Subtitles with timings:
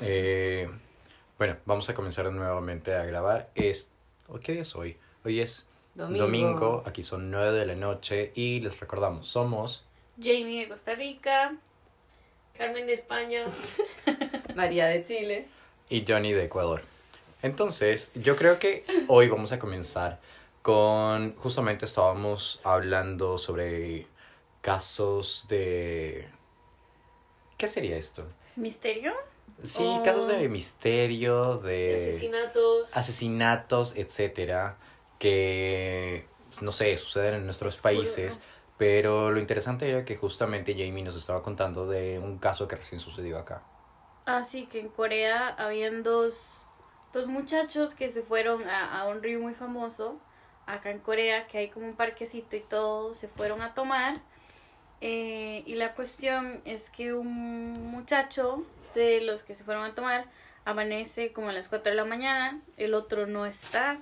[0.00, 0.68] Eh,
[1.38, 3.50] bueno, vamos a comenzar nuevamente a grabar.
[3.54, 3.92] Es,
[4.42, 4.96] ¿Qué día es hoy?
[5.24, 6.24] Hoy es Domingo.
[6.24, 6.82] domingo.
[6.86, 8.32] Aquí son 9 de la noche.
[8.34, 9.84] Y les recordamos, somos.
[10.20, 11.56] Jamie de Costa Rica.
[12.56, 13.44] Carmen de España.
[14.54, 15.48] María de Chile.
[15.88, 16.82] y Johnny de Ecuador.
[17.42, 20.18] Entonces, yo creo que hoy vamos a comenzar
[20.62, 24.06] con, justamente estábamos hablando sobre
[24.60, 26.28] casos de...
[27.56, 28.26] ¿Qué sería esto?
[28.56, 29.12] ¿Misterio?
[29.62, 30.02] Sí, Oh.
[30.04, 32.96] casos de misterio, de Asesinatos.
[32.96, 34.78] asesinatos, etcétera,
[35.18, 36.26] que,
[36.60, 38.40] no sé, suceden en nuestros países.
[38.76, 43.00] Pero lo interesante era que justamente Jamie nos estaba contando de un caso que recién
[43.00, 43.62] sucedió acá.
[44.26, 46.64] Ah, sí, que en Corea habían dos,
[47.12, 50.20] dos muchachos que se fueron a, a un río muy famoso,
[50.66, 54.16] acá en Corea, que hay como un parquecito y todo, se fueron a tomar.
[55.00, 60.26] Eh, y la cuestión es que un muchacho de los que se fueron a tomar
[60.68, 63.98] amanece como a las 4 de la mañana, el otro no está.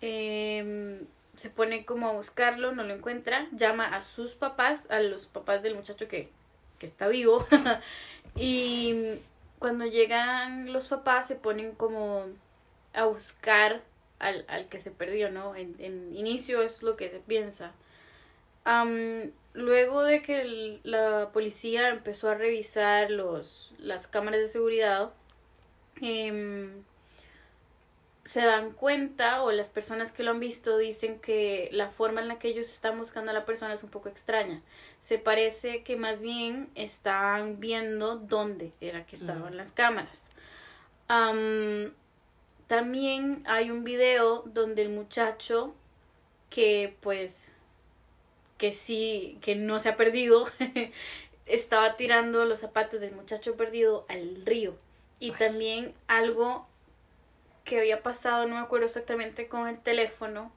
[0.00, 1.00] Em,
[1.34, 5.62] se pone como a buscarlo, no lo encuentra, llama a sus papás, a los papás
[5.62, 6.30] del muchacho que,
[6.78, 7.44] que está vivo.
[8.36, 9.18] y
[9.58, 12.24] cuando llegan los papás se ponen como
[12.94, 13.82] a buscar
[14.18, 15.54] al, al que se perdió, ¿no?
[15.56, 17.72] En, en inicio es lo que se piensa.
[19.56, 25.12] Luego de que el- la policía empezó a revisar los, las cámaras de seguridad,
[26.00, 26.82] em,
[28.24, 32.28] se dan cuenta o las personas que lo han visto dicen que la forma en
[32.28, 34.62] la que ellos están buscando a la persona es un poco extraña.
[35.00, 40.26] Se parece que más bien están viendo dónde era que estaban las cámaras.
[41.08, 41.92] Am,
[42.66, 45.72] también hay un video donde el muchacho
[46.50, 47.52] que pues
[48.58, 50.46] que sí, que no se ha perdido,
[51.46, 54.74] estaba tirando los zapatos del muchacho perdido al río.
[55.20, 56.66] Y también algo
[57.64, 60.52] que había pasado, no me acuerdo exactamente, con el teléfono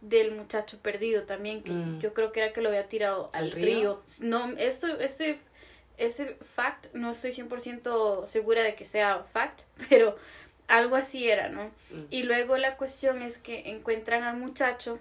[0.00, 2.00] del muchacho perdido también, que Mm.
[2.00, 3.64] yo creo que era que lo había tirado al, ¿Al río?
[3.64, 4.02] río?
[4.20, 5.38] No, esto, ese,
[5.96, 10.16] ese fact, no estoy 100% segura de que sea fact, pero
[10.68, 11.64] algo así era, ¿no?
[11.90, 12.02] Mm.
[12.10, 14.98] Y luego la cuestión es que encuentran al muchacho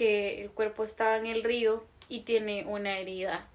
[0.00, 3.46] que el cuerpo estaba en el río y tiene una herida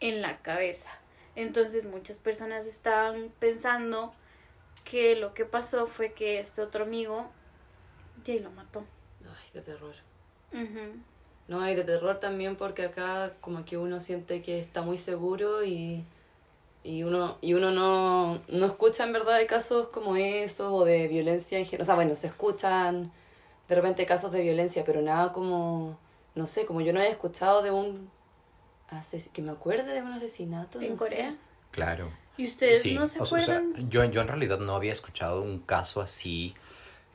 [0.00, 0.90] en la cabeza.
[1.36, 4.12] Entonces muchas personas estaban pensando
[4.84, 7.30] que lo que pasó fue que este otro amigo
[8.26, 8.84] ya lo mató.
[9.22, 9.94] Ay, de terror.
[10.52, 11.00] Ujú.
[11.48, 15.64] No, y de terror también porque acá como que uno siente que está muy seguro
[15.64, 16.04] y,
[16.84, 21.08] y uno, y uno no, no escucha en verdad de casos como esos o de
[21.08, 21.80] violencia en general.
[21.80, 23.10] O sea, bueno, se escuchan
[23.68, 25.98] de repente casos de violencia, pero nada como,
[26.34, 28.10] no sé, como yo no he escuchado de un,
[29.32, 30.80] que me acuerde de un asesinato.
[30.80, 31.04] ¿En no sé.
[31.10, 31.36] Corea?
[31.70, 32.10] Claro.
[32.36, 33.88] ¿Y ustedes Sí, no se o sea, o sea, acuerdan?
[33.90, 36.54] yo, yo en realidad no había escuchado un caso así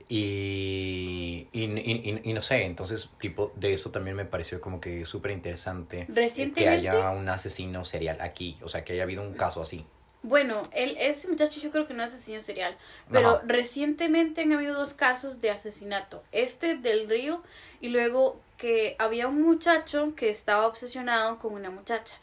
[0.10, 4.82] y, y, y- y- y no sé, entonces tipo de eso también me pareció como
[4.82, 6.08] que súper interesante
[6.54, 9.86] que haya un asesino serial aquí, o sea, que haya habido un caso así.
[10.24, 12.78] Bueno, él, ese muchacho yo creo que no es asesino serial,
[13.12, 13.42] pero Ajá.
[13.46, 16.24] recientemente han habido dos casos de asesinato.
[16.32, 17.42] Este del río
[17.80, 22.18] y luego que había un muchacho que estaba obsesionado con una muchacha,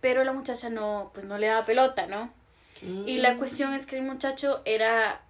[0.00, 2.32] pero la muchacha no, pues no le daba pelota, ¿no?
[3.06, 3.38] Y la Mm.
[3.38, 5.20] cuestión es que el muchacho era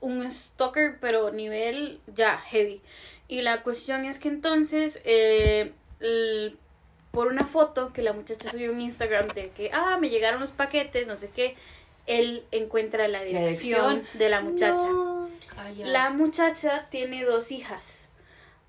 [0.00, 2.80] un stalker, pero nivel ya heavy.
[3.28, 6.56] Y la cuestión es que entonces, eh, el-
[7.18, 10.52] por una foto que la muchacha subió en Instagram de que, ah, me llegaron los
[10.52, 11.56] paquetes, no sé qué,
[12.06, 14.18] él encuentra la dirección, dirección.
[14.20, 14.86] de la muchacha.
[14.88, 15.28] No.
[15.84, 18.08] La muchacha tiene dos hijas.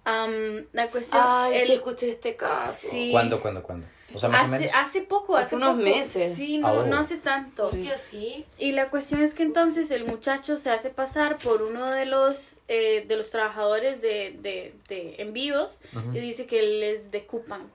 [0.03, 1.21] Am, la cuestión...
[1.23, 2.87] Ay, sí él- escuché este caso.
[2.89, 3.09] Sí.
[3.11, 3.85] ¿Cuándo, cuándo, cuándo?
[4.15, 5.83] O sea, Hace, hace poco, hace, Hace unos poco.
[5.83, 6.33] meses.
[6.35, 6.85] Sí, no, Ah, oh.
[6.87, 7.69] no hace tanto.
[7.69, 7.87] Sí.
[7.97, 8.45] Sí.
[8.57, 12.61] Y la cuestión es que entonces el muchacho se hace pasar por uno de los
[12.67, 16.17] eh, de los trabajadores de, de, de envíos Ujú.
[16.17, 17.69] y dice que él es de Coupang.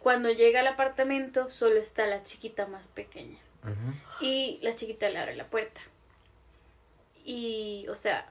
[0.00, 3.38] Cuando llega al apartamento solo está la chiquita más pequeña
[4.20, 5.80] y la chiquita le abre la puerta.
[7.24, 8.26] Y, o sea,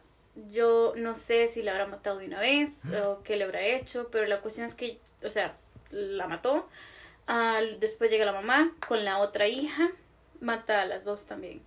[0.49, 4.09] yo no sé si la habrá matado de una vez o qué le habrá hecho,
[4.11, 5.55] pero la cuestión es que, o sea,
[5.91, 6.67] la mató.
[7.27, 9.91] Ah, después llega la mamá con la otra hija,
[10.39, 11.61] mata a las dos también.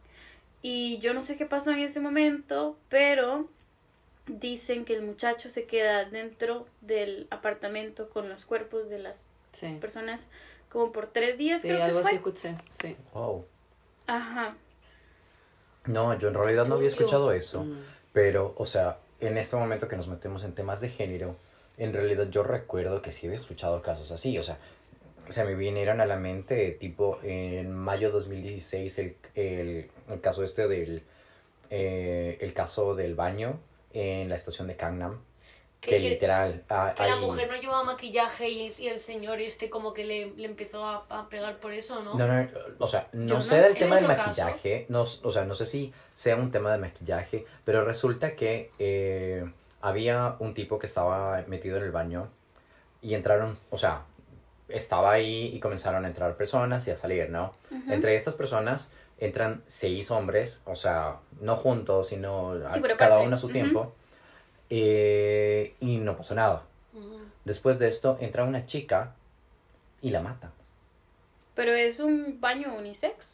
[0.63, 3.49] Y yo no sé qué pasó en ese momento, pero
[4.27, 9.79] dicen que el muchacho se queda dentro del apartamento con los cuerpos de las Sí,
[9.81, 10.29] personas
[10.71, 11.61] como por tres días.
[11.61, 12.11] sí creo que algo fue.
[12.11, 12.57] así escuché.
[12.71, 12.97] Sí.
[13.13, 13.45] Wow.
[14.07, 14.57] Ajá.
[15.87, 17.65] No, yo en realidad no había escuchado eso.
[17.65, 17.79] Mm.
[18.13, 21.37] Pero, o sea, en este momento que nos metemos en temas de género,
[21.79, 24.39] en realidad yo recuerdo que sí había escuchado casos así.
[24.39, 24.59] O sea,
[25.29, 30.69] se me vinieron a la mente, tipo, en mayo 2016, el, el, el caso este
[30.69, 31.03] del,
[31.71, 33.59] eh, el caso del baño
[33.93, 35.21] en la estación de Gangnam.
[35.83, 39.69] Que- Que, literal, ah, Que la mujer no llevaba maquillaje y, y el señor este
[39.69, 42.15] como que le, le empezó a, a pegar por eso, ¿no?
[42.15, 42.49] No, no,
[42.79, 45.67] o sea, no Yo sé no- del tema del maquillaje, no, o sea, no sé
[45.67, 49.45] si sea un tema de maquillaje, pero resulta que eh,
[49.81, 52.29] había un tipo que estaba metido en el baño
[53.01, 54.03] y entraron, o sea,
[54.69, 57.51] estaba ahí y comenzaron a entrar personas y a salir, ¿no?
[57.89, 63.27] Entre estas personas entran seis hombres, o sea, no juntos, sino Sí, cada aparte.
[63.27, 63.53] uno a su Ujú.
[63.53, 63.95] tiempo,
[64.75, 66.63] eh, y no pasó nada.
[67.45, 69.15] Después de esto entra una chica
[70.01, 70.51] y la mata.
[71.55, 73.29] Pero es un baño unisex.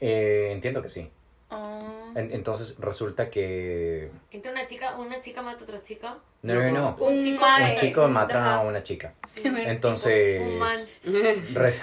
[0.00, 1.10] Eh, entiendo que sí.
[1.50, 2.12] Ah.
[2.14, 4.10] En- entonces resulta que...
[4.30, 6.16] Entra una chica, una chica mata a otra chica.
[6.42, 6.96] No, no, no.
[7.04, 9.12] Un chico- man- Un chico mata a una chica.
[9.28, 10.40] Sí, Entonces...
[10.40, 10.78] un man.
[11.52, 11.74] re-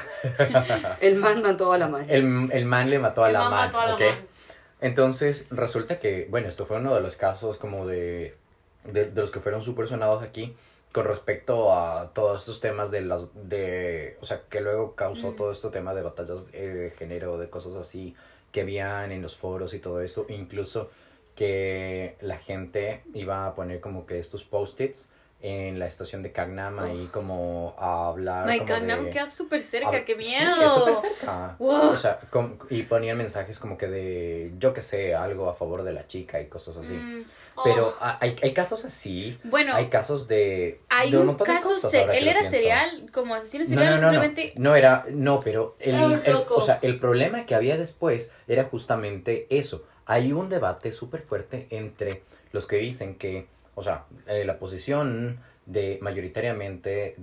[1.02, 2.16] El man mató a la madre.
[2.16, 4.02] el, el man le mató a El la man man, mató a la ¿ok?
[4.02, 4.28] man.
[4.82, 8.36] Entonces resulta que, bueno, esto fue uno de los casos como de...
[8.84, 10.56] De, de los que fueron súper sonados aquí
[10.92, 13.22] con respecto a todos estos temas de las...
[13.36, 17.50] De, o sea, que luego causó todo este tema de batallas eh, de género, de
[17.50, 18.16] cosas así
[18.52, 20.26] que habían en los foros y todo esto.
[20.30, 20.90] Incluso
[21.36, 25.12] que la gente iba a poner como que estos post-its
[25.42, 29.62] en la estación de Gangnam ahí como a hablar My como Gangnam de- queda súper
[29.62, 30.62] cerca, Ah, qué sí, miedo.
[30.66, 31.56] es súper cerca.
[31.60, 31.92] Wow.
[31.92, 35.84] O sea, com- y ponían mensajes como que de, yo que sé, algo a favor
[35.84, 36.92] de la chica y cosas así.
[36.92, 37.24] Mm,
[37.64, 38.18] Pero Oh.
[38.20, 39.38] hay, hay casos así.
[39.44, 40.80] Bueno, hay casos de.
[40.90, 43.90] Hay de un, montón de caso, cosas se- él era serial, como asesino No, serial,
[43.90, 44.12] no, o no, no.
[44.22, 44.54] simplemente...
[44.58, 45.06] No era.
[45.12, 45.76] No, pero.
[45.80, 45.96] El,
[46.26, 46.56] el- loco.
[46.56, 49.86] o sea, el problema que había después era justamente eso.
[50.06, 53.48] Hay un debate súper fuerte entre los que dicen que.
[53.76, 57.14] O sea, eh, la posición de mayoritariamente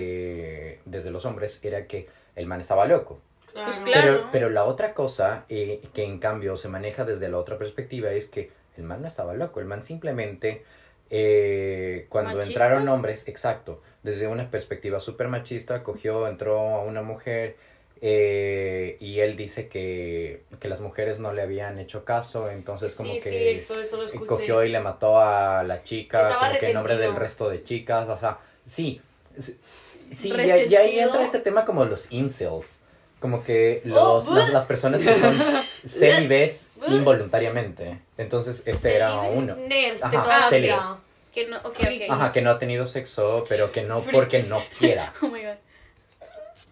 [0.00, 3.20] desde, desde los hombres era que el man estaba loco.
[3.52, 3.70] Claro.
[3.70, 4.02] Pues claro.
[4.18, 8.10] Pero, pero la otra cosa eh, que en cambio se maneja desde la otra perspectiva
[8.12, 10.64] es que el man no estaba loco, el man simplemente
[11.10, 12.64] eh, cuando ¿Machista?
[12.64, 17.56] entraron hombres, exacto, desde una perspectiva súper machista, cogió, entró a una mujer
[18.02, 23.14] eh, y él dice que, que las mujeres no le habían hecho caso, entonces como
[23.14, 26.66] sí, que sí, eso, eso lo cogió y le mató a la chica como que
[26.66, 27.20] en nombre del resentido.
[27.20, 29.00] resto de chicas, o sea, sí,
[29.38, 31.02] sí, y ahí- y ahí Resentido.
[31.08, 32.80] entra este tema como los incels,
[33.26, 35.36] como que Oh, los, las, las personas que son
[35.84, 40.76] celibes involuntariamente, entonces este era uno, Nerds de Ajá, celibes.
[41.34, 42.08] Que no, ok, Frikis.
[42.08, 42.14] ok.
[42.14, 45.54] ajá, que no ha tenido sexo, pero que no porque no quiera, Oh my god.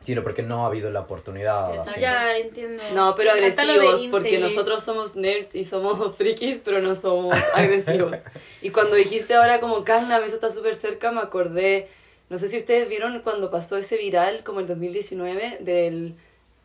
[0.04, 1.72] sino porque no ha habido la oportunidad.
[1.76, 2.00] Así.
[2.00, 2.80] Ya entiendo.
[2.94, 8.18] No, pero agresivos, porque nosotros somos nerds y somos frikis, pero no somos agresivos.
[8.62, 11.88] Y cuando dijiste ahora como Gangnam, eso está súper cerca, me acordé,
[12.30, 16.14] no sé si ustedes vieron cuando pasó ese viral, como el 2019, del,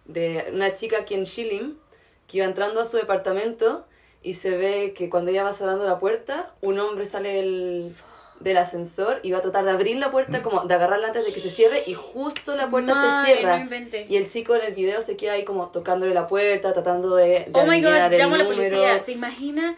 [0.10, 1.78] de una chica aquí en Shilin,
[2.28, 3.86] que iba entrando a su departamento
[4.22, 7.94] y se ve que cuando ella va cerrando la puerta, un hombre sale del,
[8.40, 11.32] del ascensor y va a tratar de abrir la puerta, como de agarrarla antes de
[11.32, 13.64] que se cierre, y justo la puerta se cierra.
[13.64, 13.70] no.
[14.10, 17.46] Y el chico en el video se queda ahí como tocándole la puerta, tratando de,
[17.46, 19.00] de Oh my god, llamo a la policía.
[19.02, 19.78] ¿Se imagina?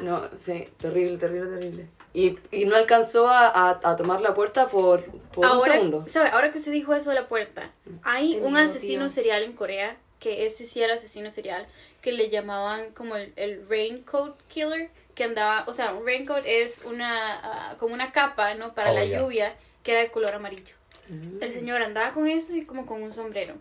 [0.00, 1.86] No, sí, terrible, terrible, terrible.
[2.14, 6.04] Y, y no alcanzó a, a, a tomar la puerta por, por un ahora, segundo.
[6.08, 6.28] ¿sabe?
[6.30, 7.72] Ahora que usted dijo eso de la puerta,
[8.04, 9.08] hay Qué un asesino tío.
[9.10, 11.66] serial en Corea, que ese sí era asesino serial,
[12.00, 16.82] que le llamaban como el, el raincoat killer, que andaba, o sea, un raincoat es
[16.84, 18.74] una, ah, como una capa, ¿no?
[18.74, 19.18] Para Oh, la ya.
[19.20, 20.74] lluvia, que era de color amarillo.
[21.08, 21.42] Mm.
[21.42, 23.54] El señor andaba con eso y como con un sombrero.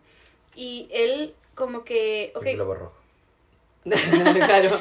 [0.56, 2.98] Y él como que, ok, El globo rojo.
[4.46, 4.80] claro.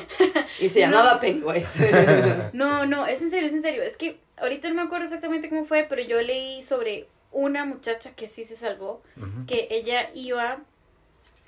[0.60, 2.50] Y se llamaba Pennywise.
[2.52, 3.82] No, no, es en serio, es en serio.
[3.82, 8.14] Es que ahorita no me acuerdo exactamente cómo fue, pero yo leí sobre una muchacha
[8.14, 9.02] que sí se salvó,
[9.46, 10.58] que ella iba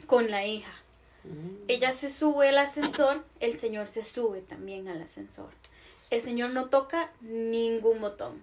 [0.06, 0.73] con la hija.
[1.68, 5.50] Ella se sube al ascensor, el señor se sube también al ascensor.
[6.11, 8.42] El señor no toca ningún botón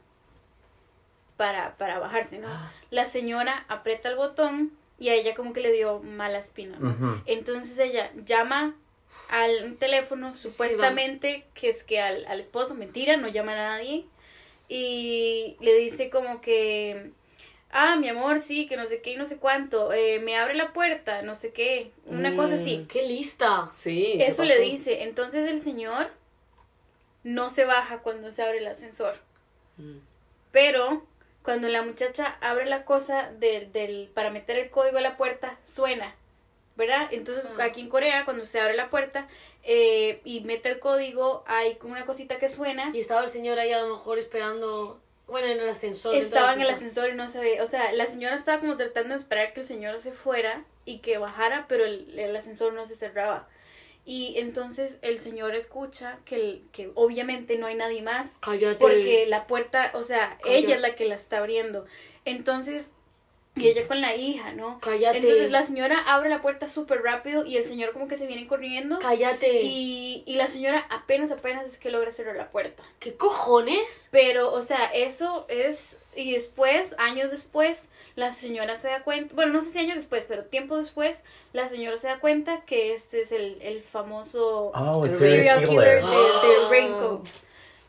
[1.37, 2.47] para, para bajarse, ¿no?
[2.89, 7.21] La señora aprieta el botón y a ella como que le dio mala espina, ¿no?
[7.25, 8.75] Entonces ella llama
[9.31, 14.05] al teléfono, supuestamente que es que al, al esposo, mentira, no llama a nadie,
[14.67, 17.11] y le dice como que,
[17.71, 20.53] ah, mi amor, sí, que no sé qué y no sé cuánto, eh, me abre
[20.53, 22.85] la puerta, no sé qué, una cosa así.
[22.89, 23.69] ¡Qué lista!
[23.73, 26.11] Sí, Eso le dice, entonces el señor
[27.23, 29.15] no se baja cuando se abre el ascensor,
[29.77, 30.00] Mm.
[30.51, 31.05] pero
[31.43, 35.57] cuando la muchacha abre la cosa del, del, para meter el código a la puerta,
[35.63, 36.13] suena,
[36.75, 37.07] ¿verdad?
[37.11, 37.61] Entonces Mm.
[37.61, 39.27] aquí en Corea, cuando se abre la puerta
[39.63, 42.91] eh, y mete el código, hay como una cosita que suena.
[42.93, 46.15] Y estaba el señor ahí a lo mejor esperando Bueno, en el ascensor.
[46.15, 47.09] estaba en el ascensor.
[47.09, 47.63] y no se veía.
[47.63, 50.97] O sea, la señora estaba como tratando de esperar que el señor se fuera y
[50.99, 53.47] que bajara, pero el, el ascensor no se cerraba.
[54.03, 58.33] Y entonces el señor escucha que, el- que obviamente no hay nadie más.
[58.41, 58.75] Cállate.
[58.79, 60.55] Porque la puerta, o sea, Calla.
[60.55, 61.85] ella es la que la está abriendo.
[62.25, 62.93] Entonces,
[63.55, 64.79] y ella con la hija, ¿no?
[64.79, 65.17] Cállate.
[65.17, 68.48] Entonces la señora abre la puerta súper rápido y el señor como que se viene
[68.48, 68.98] corriendo.
[69.00, 69.62] Cállate.
[69.63, 72.84] Y, y la señora apenas, apenas es que logra cerrar la puerta.
[73.00, 74.08] ¿Qué cojones?
[74.12, 75.98] Pero, o sea, eso es...
[76.15, 79.34] Y después, años después, la señora se da cuenta...
[79.36, 82.93] Bueno, no sé si años después, pero tiempo después, la señora se da cuenta que
[82.93, 86.67] este es el, el famoso Oh, serial killer de, de Ah.
[86.70, 87.27] Raincoat.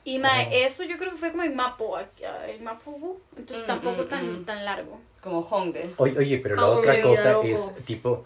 [0.04, 0.66] Y mae, Oh.
[0.66, 4.40] eso yo creo que fue como en Mapo, en Mapo, entonces Mm, tampoco mm, tan,
[4.40, 4.44] mm.
[4.44, 5.00] tan largo.
[5.22, 5.90] Como Hongde.
[5.98, 7.46] Oye, oye, pero la otra cosa loco.
[7.46, 8.24] es tipo,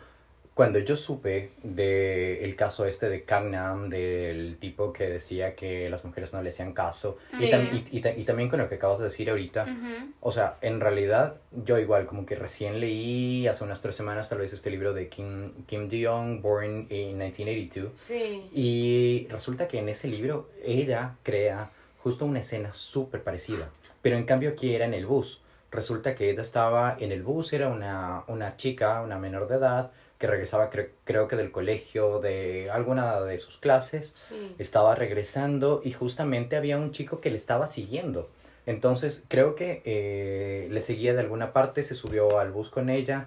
[0.56, 6.02] cuando yo supe de el caso este de Gangnam, del tipo que decía que las
[6.02, 7.50] mujeres no le hacían caso, y Sí.
[7.50, 10.12] tam- y, y y también con lo que acabas de decir ahorita, Ujú.
[10.22, 14.38] o sea, en realidad yo igual como que recién leí hace unas tres semanas tal
[14.38, 18.48] vez este libro de Kim, Kim Ji-young, Born in 1982, Sí.
[18.54, 21.70] y resulta que en ese libro ella crea
[22.02, 23.68] justo una escena súper parecida.
[24.00, 25.42] Pero en cambio aquí era en el bus.
[25.70, 29.90] Resulta que ella estaba en el bus, era una, una chica, una menor de edad,
[30.18, 34.14] que regresaba cre- creo que del colegio, de alguna de sus clases.
[34.16, 34.54] Sí.
[34.58, 38.28] Estaba regresando y justamente había un chico que le estaba siguiendo.
[38.66, 43.26] Entonces creo que eh, le seguía de alguna parte, se subió al bus con ella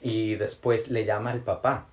[0.00, 1.86] y después le llama al papá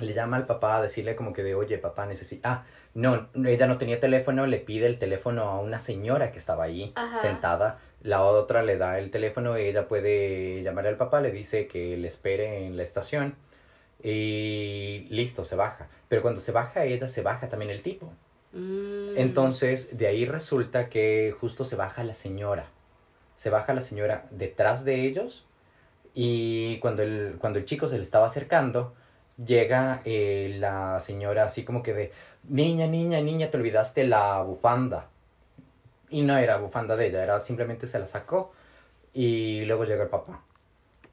[0.00, 2.48] le llama al papá a decirle como que de, oye, papá, necesita...
[2.48, 6.62] Ah, no, ella no tenía teléfono, le pide el teléfono a una señora que estaba
[6.62, 7.18] ahí Ajá.
[7.20, 7.80] sentada.
[8.04, 11.96] La otra le da el teléfono y ella puede llamar al papá, le dice que
[11.96, 13.34] le espere en la estación
[14.02, 15.88] y listo, se baja.
[16.08, 18.12] Pero cuando se baja ella, se baja también el tipo.
[18.52, 19.16] Mm.
[19.16, 22.66] Entonces, de ahí resulta que justo se baja la señora.
[23.36, 25.44] Se baja la señora detrás de ellos
[26.14, 28.94] y cuando el, cuando el chico se le estaba acercando,
[29.44, 32.12] llega eh, la señora así como que de,
[32.48, 35.08] niña, niña, niña, te olvidaste la bufanda.
[36.10, 38.52] Y no era bufanda de ella, era simplemente se la sacó
[39.12, 40.42] y luego llega el papá.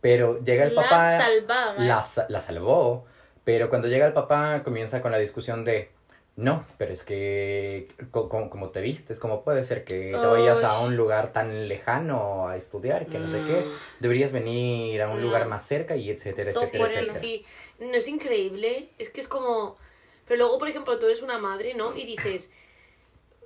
[0.05, 3.05] Pero llega el La papá salvada, la, sa- la salvó,
[3.43, 5.89] pero cuando llega el papá comienza con la discusión de,
[6.35, 10.63] no, pero es que co- co- como te vistes, ¿cómo puede ser que te vayas
[10.63, 13.65] a un lugar tan lejano a estudiar, que no sé qué?
[14.00, 17.19] Deberías venir a un lugar más cerca y etcétera, Todo etcétera, etcétera.
[17.19, 17.45] sí.
[17.79, 18.89] No es increíble.
[19.00, 19.75] Es que es como.
[20.27, 21.95] Pero luego, por ejemplo, tú eres una madre, ¿no?
[21.97, 22.53] Y dices.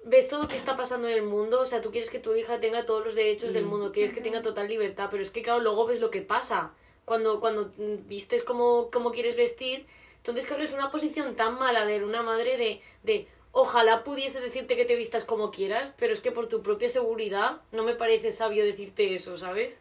[0.06, 2.34] Ves todo lo que está pasando en el mundo, o sea, tú quieres que tu
[2.34, 5.42] hija tenga todos los derechos del mundo, quieres que tenga total libertad, pero es que,
[5.42, 6.72] claro, luego ves lo que pasa.
[7.06, 9.86] Cuando, cuando mm, vistes como, como quieres vestir,
[10.18, 14.76] entonces, claro, es una posición tan mala de una madre de, de ojalá pudiese decirte
[14.76, 18.32] que te vistas como quieras, pero es que por tu propia seguridad no me parece
[18.32, 19.78] sabio decirte eso, ¿sabes?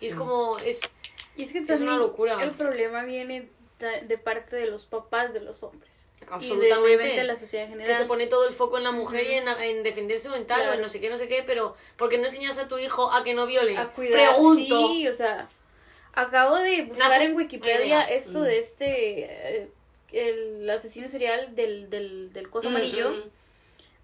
[0.00, 0.96] Y es como, es,
[1.36, 2.36] Y es que Es una locura.
[2.42, 3.48] el problema viene
[3.78, 6.05] de parte de los papás de los hombres.
[6.26, 6.74] Y de Absolutamente.
[6.78, 7.92] obviamente la sociedad en general.
[7.92, 10.46] que se pone todo el foco en la mujer y en, en defenderse o en
[10.46, 10.72] tal, Claro.
[10.72, 12.78] o en no sé qué, no sé qué, pero ¿por qué no enseñas a tu
[12.78, 13.76] hijo a que no viole?
[13.76, 14.34] a cuidar.
[14.34, 14.88] Pregunto.
[14.88, 15.46] Sí, o sea,
[16.14, 19.24] acabo de buscar en Wikipedia esto de este,
[19.62, 19.70] eh,
[20.12, 23.10] el asesino serial del, del, del coso Mm, amarillo.
[23.10, 23.22] mm.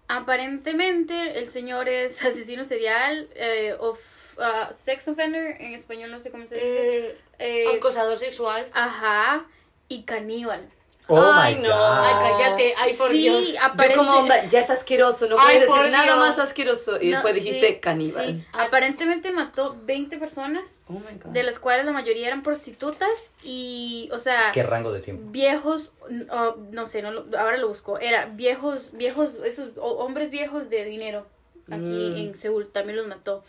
[0.09, 3.99] Aparentemente el señor es asesino serial, eh, of,
[4.37, 7.07] ah, sex offender, en español no sé cómo se dice.
[7.07, 8.69] Eh, Eh, acosador sexual.
[8.73, 9.45] ajá,
[9.89, 10.69] y caníbal.
[11.07, 11.69] Oh Ay, my no.
[11.69, 11.99] God.
[11.99, 13.51] Ay, cállate, ay, por sí, Dios.
[13.53, 16.17] Yo aparente- como onda, ya es asqueroso, no Ay, puedes decir nada Dios.
[16.17, 17.01] más asqueroso.
[17.01, 18.33] Y No, después sí, dijiste caníbal.
[18.35, 18.45] sí.
[18.53, 21.31] Aparentemente mató 20 personas, Oh my god.
[21.33, 25.23] de las cuales la mayoría eran prostitutas y, o sea, ¿Qué rango de tiempo?
[25.29, 25.91] viejos,
[26.31, 30.69] oh, no sé, no lo- ahora lo busco, era viejos, viejos, esos o- hombres viejos
[30.69, 31.27] de dinero
[31.69, 31.79] aquí
[32.13, 32.17] Mm.
[32.17, 33.43] en Seúl, también los mató.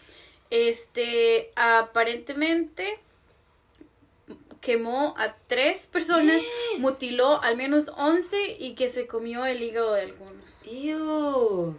[0.50, 2.98] Este, aparentemente
[4.64, 6.42] quemó a tres personas,
[6.78, 10.34] mutiló al menos 11 y que se comió el hígado de algunos.
[10.64, 11.76] Ew.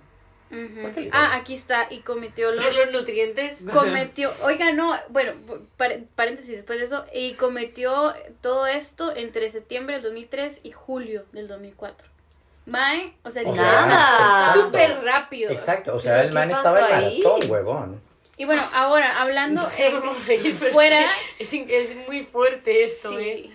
[1.11, 2.63] Ah, aquí está, y cometió los...
[2.75, 3.65] Los nutrientes.
[3.73, 5.33] cometió, oiga, no, bueno,
[5.75, 11.25] par- paréntesis después de eso, y cometió todo esto entre septiembre del 2003 y julio
[11.33, 12.07] del 2004.
[12.67, 15.51] Mae, o sea, O dice, sea, súper rápido.
[15.51, 17.21] Exacto, o sea, ¿Pero el man estaba en ahí?
[17.23, 18.01] maratón, huevón.
[18.37, 19.91] Y bueno, ahora, hablando eh,
[20.71, 21.01] fuera...
[21.01, 23.49] Es, que es, in- es muy fuerte esto, ¿eh?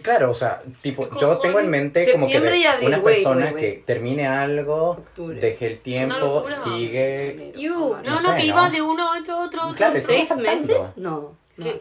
[0.00, 3.62] Claro, o sea, tipo, ¿Qué yo tengo en mente como que de una persona güey,
[3.62, 3.82] que güey.
[3.82, 5.38] termine algo, Octubre.
[5.38, 7.52] deje el tiempo, sigue...
[7.56, 7.74] You.
[7.74, 8.70] No, No, No no, sé, que iba ¿no?
[8.70, 9.76] de uno a otro, otro, otro.
[9.76, 10.96] Claro, ¿Seis meses?
[10.96, 11.36] No.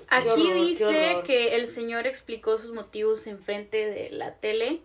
[0.10, 4.82] Aquí horror, dice que el señor explicó sus motivos en frente de la tele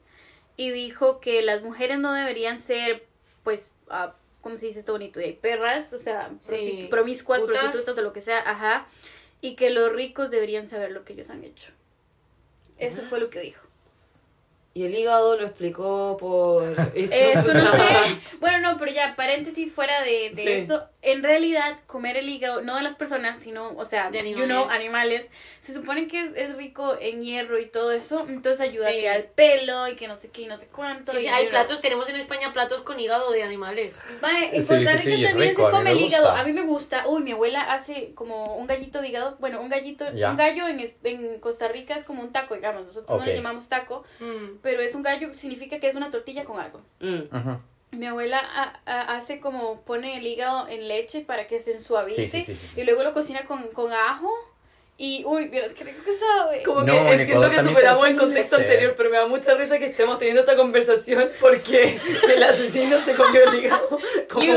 [0.56, 3.04] y dijo que las mujeres no deberían ser,
[3.42, 4.14] pues, ah,
[4.46, 5.18] ¿cómo se dice esto bonito?
[5.18, 7.62] De perras, o sea, Sí, promiscuas, putas.
[7.62, 8.86] prostitutas, o lo que sea, ajá.
[9.40, 11.72] Y que los ricos deberían saber lo que ellos han hecho.
[12.78, 13.65] Eso fue lo que dijo.
[14.76, 16.62] Y el hígado lo explicó por...
[16.94, 17.78] Eso no sé.
[18.40, 20.48] Bueno, no, pero ya, paréntesis fuera de, de Sí.
[20.52, 20.84] eso.
[21.00, 24.64] En realidad, comer el hígado, no de las personas, sino, o sea, De you know,
[24.64, 24.74] animales.
[24.76, 25.26] animales,
[25.60, 28.26] se supone que es, es rico en hierro y todo eso.
[28.28, 28.96] Entonces ayuda Sí.
[28.98, 31.12] a que al pelo y que no sé qué y no sé cuánto.
[31.12, 34.02] Sí, y sí, hay you platos, tenemos en España platos con hígado de animales.
[34.52, 36.30] En Sí, Costa sí, Rica también rico, se come me el hígado.
[36.32, 37.04] A mí me gusta.
[37.06, 39.36] Uy, mi abuela hace como un gallito de hígado.
[39.38, 40.30] Bueno, un gallito, Ya.
[40.32, 42.84] un gallo en, en Costa Rica es como un taco, digamos.
[42.84, 44.58] Nosotros no le llamamos taco, Mm.
[44.66, 46.80] Pero es un gallo, significa que es una tortilla con algo.
[46.98, 47.34] Mm.
[47.36, 47.60] Ujú.
[47.92, 52.26] Mi abuela ha- ha- hace como, pone el hígado en leche para que se suavice
[52.26, 52.80] Sí, sí, sí, sí.
[52.80, 54.28] y luego lo cocina con, con ajo
[54.98, 56.62] y, uy, vieras qué rico que sabe.
[56.64, 58.68] Como No, que en entiendo que superamos se el contexto leche.
[58.70, 61.96] anterior, pero me da mucha risa que estemos teniendo esta conversación porque
[62.34, 63.88] el asesino se comió el hígado.
[64.32, 64.52] Como.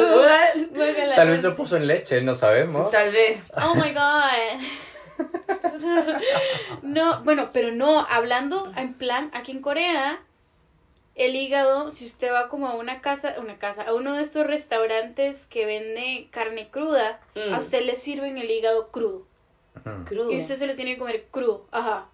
[1.16, 2.90] Tal vez lo puso en leche, no sabemos.
[2.90, 3.38] Tal vez.
[3.56, 4.66] Oh my god.
[6.82, 10.22] No, bueno, pero no, hablando en plan, aquí en Corea,
[11.16, 14.46] el hígado, si usted va como a una casa, una casa, a uno de estos
[14.48, 17.54] restaurantes que vende carne cruda, Mm.
[17.54, 19.26] a usted le sirven el hígado crudo.
[20.06, 20.32] Crudo.
[20.32, 22.08] Y usted se lo tiene que comer crudo, ajá.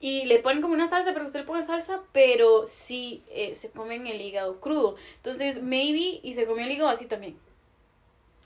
[0.00, 3.70] Y le ponen como una salsa que usted le ponga salsa, pero sí eh, se
[3.70, 4.96] comen el hígado crudo.
[5.16, 7.38] Entonces, maybe, y se comió el hígado así también.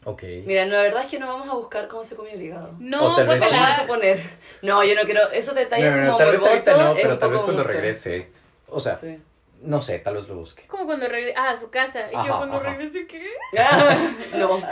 [0.04, 0.22] Ok.
[0.44, 2.74] Mira, la verdad es que no vamos a buscar cómo se comió el hígado.
[2.78, 3.24] No, O.
[3.26, 4.20] Vamos a suponer.
[4.62, 5.30] No, yo no quiero.
[5.32, 7.62] Esos detalles No, no, no, como tal vez ahorita morboso no, pero tal vez cuando
[7.62, 7.74] mucho.
[7.74, 8.30] regrese.
[8.68, 9.18] O sea, Sí.
[9.62, 10.66] no sé, tal vez lo busque.
[10.66, 12.08] Como cuando regrese, ah, a su casa.
[12.10, 12.70] Y yo Ajá, cuando ajá.
[12.70, 13.26] regrese, ¿qué?
[13.58, 13.96] Ah,
[14.34, 14.62] no.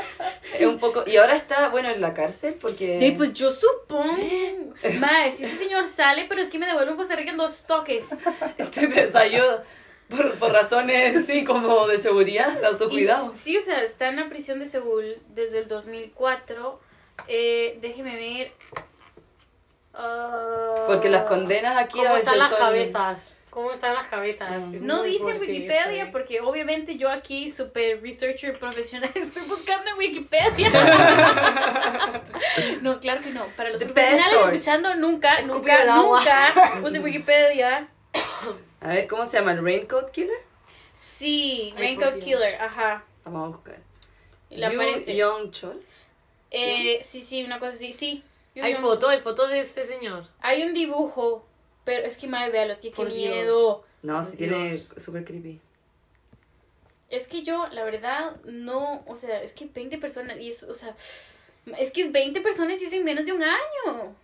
[0.58, 1.02] Es un poco.
[1.06, 2.98] Y ahora está, bueno, en la cárcel porque.
[3.00, 4.16] Sí, pues yo supongo.
[5.00, 7.64] Mae, si ese señor sale, pero es que me devuelvo en Costa Rica en dos
[7.66, 8.08] toques.
[8.58, 9.60] Estoy pensando yo.
[10.08, 13.34] Por, por razones, sí, como de seguridad, de Y autocuidado.
[13.36, 16.80] sí, o sea, está en la prisión de Seúl desde el 2004.
[17.28, 18.52] Eh, déjeme ver.
[19.94, 23.36] Ah, Porque las condenas aquí a ¿Cómo veces están las son- cabezas?
[23.50, 24.54] ¿Cómo están las cabezas?
[24.74, 26.08] Es No dice en Wikipedia, eso, ¿eh?
[26.12, 30.68] porque obviamente yo aquí, super researcher profesional, estoy buscando en Wikipedia.
[32.82, 33.46] no, claro que no.
[33.56, 37.88] Para los The profesionales escuchando, nunca, Escupir nunca, nunca use Wikipedia.
[38.86, 39.50] A ver, ¿cómo se llama?
[39.50, 40.38] ¿El Raincoat Killer?
[40.96, 42.20] Sí, Ay, Raincoat.
[42.20, 43.04] Killer, ajá.
[43.24, 43.78] Vamos a buscar.
[44.64, 45.16] Aparece.
[45.16, 45.82] Young Chol.
[46.52, 48.22] Eh, sí, sí, una cosa así, sí.
[48.54, 50.24] Hay foto, hay foto de este señor.
[50.38, 51.44] Hay un dibujo,
[51.84, 53.34] pero es que madre, véalo, es que qué Por Dios.
[53.34, 53.84] miedo.
[54.02, 54.92] No, Por sí tiene Dios.
[54.98, 55.60] súper creepy.
[57.10, 60.74] Es que yo, la verdad, no, o sea, es que 20 personas, y es, o
[60.74, 60.94] sea,
[61.76, 64.14] es que es 20 personas y es en menos de un año.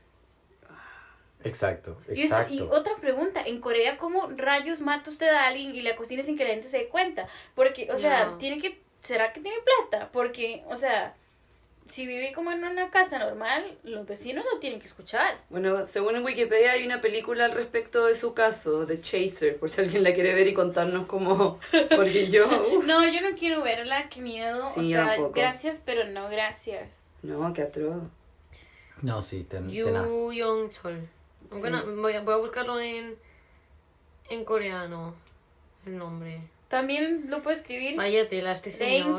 [1.44, 2.54] Exacto, Y, es- exacto.
[2.54, 6.36] y otra pregunta, en Corea, ¿cómo rayos mata usted a alguien y la cocina sin
[6.36, 7.26] que la gente se dé cuenta?
[7.54, 8.38] Porque, o sea, No.
[8.38, 10.10] tiene que, ¿será que tiene plata?
[10.12, 11.14] Porque, o sea,
[11.84, 15.40] si vive como en una casa normal, los vecinos no tienen que escuchar.
[15.50, 19.68] Bueno, según en Wikipedia hay una película al respecto de su caso, The Chaser, por
[19.68, 21.58] si alguien la quiere ver y contarnos cómo.
[21.96, 22.46] Porque yo.
[22.84, 24.68] No, yo no quiero verla, qué miedo.
[24.68, 25.32] Sí, o sea, tampoco.
[25.32, 27.08] gracias, pero no gracias.
[27.22, 28.04] no, qué atroz.
[29.02, 30.08] No, sí, ten, tenaz.
[30.32, 31.08] Yu Chol.
[31.52, 31.60] Sí.
[31.60, 33.16] Bueno, voy a, voy a buscarlo en,
[34.30, 35.14] en coreano.
[35.86, 36.40] El nombre.
[36.68, 37.96] También lo puedo escribir.
[37.96, 39.16] Vaya tela, este señor.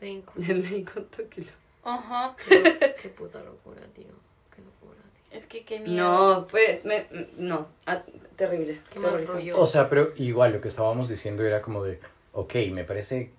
[0.00, 1.54] Raincoat Killer.
[1.84, 2.34] Ajá.
[2.48, 4.06] Qué, qué puta locura, tío.
[4.54, 5.38] Qué locura, tío.
[5.38, 5.96] Es que qué miedo.
[5.96, 6.80] No, fue.
[6.84, 8.02] Me, no, ah,
[8.34, 8.80] terrible.
[8.90, 9.60] Qué mal rollo.
[9.60, 12.00] O sea, pero igual lo que estábamos diciendo era como de,
[12.32, 13.30] ok, me parece,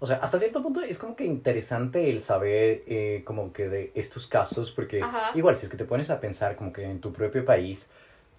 [0.00, 3.92] o sea, hasta cierto punto es como que interesante el saber eh, como que de
[3.94, 5.30] estos casos, porque Ajá.
[5.34, 7.90] igual si es que te pones a pensar como que en tu propio país,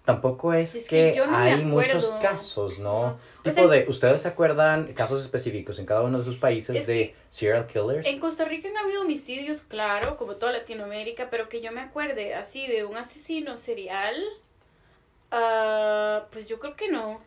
[0.04, 3.06] tampoco es, Es que que, no hay muchos casos, ¿no?
[3.06, 3.16] Ajá.
[3.40, 6.76] O Tipo sea- de, ¿ustedes se acuerdan casos específicos en cada uno de sus países
[6.76, 8.06] Es de serial killers?
[8.06, 12.34] En Costa Rica han habido homicidios, claro, como toda Latinoamérica, pero que yo me acuerde
[12.34, 14.14] así de un asesino serial.
[15.30, 17.18] ah, pues yo creo que no.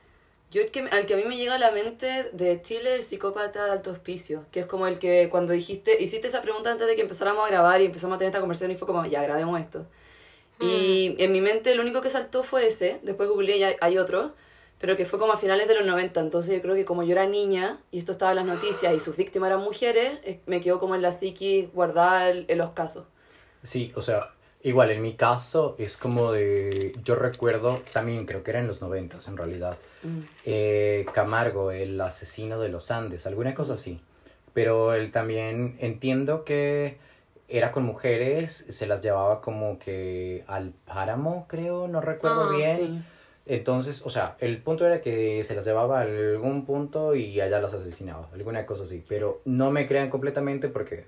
[0.52, 3.04] Yo el que, al que a mí me llega a la mente de Chile, el
[3.04, 6.88] psicópata de alto hospicio, que es como el que cuando dijiste, hiciste esa pregunta antes
[6.88, 9.22] de que empezáramos a grabar y empezamos a tener esta conversación y fue como, ya
[9.22, 9.86] grabemos esto.
[10.60, 13.98] Y en mi mente lo único que saltó fue ese, después googleé y hay, hay
[13.98, 14.34] otro,
[14.80, 17.12] pero que fue como a finales de los 90, entonces yo creo que como yo
[17.14, 20.80] era niña y esto estaba en las noticias y sus víctimas eran mujeres, me quedó
[20.80, 23.06] como en la psiqui guardada el- en los casos.
[23.64, 28.52] Sí, o sea, igual en mi caso es como de, yo recuerdo, también creo que
[28.52, 29.78] era en los noventas en realidad,
[30.45, 34.02] eh, Camargo, el asesino de los Andes, alguna cosa así.
[34.54, 36.98] Pero él también entiendo que
[37.48, 42.78] era con mujeres, se las llevaba como que al páramo, creo, no recuerdo Ah, bien.
[42.78, 43.02] Sí.
[43.45, 47.60] Entonces, o sea, el punto era que se las llevaba a algún punto y allá
[47.60, 49.04] las asesinaba, alguna cosa así.
[49.08, 51.06] Pero no me crean completamente porque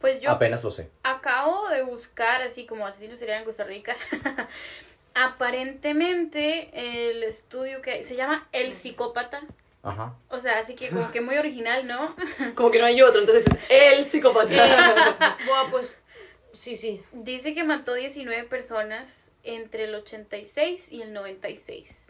[0.00, 0.90] Pues yo apenas lo sé.
[1.02, 3.96] acabo de buscar así como asesinos seriales en Costa Rica.
[5.14, 9.42] Aparentemente el estudio que se llama El psicópata.
[9.82, 10.14] Ajá.
[10.28, 12.14] O sea, así que como que muy original, ¿no?
[12.54, 15.36] Como que no hay otro, entonces el psicópata.
[15.46, 16.02] Buah, pues
[16.52, 17.02] sí, sí.
[17.12, 22.06] Dice que mató 19 personas entre el 86 y el 96.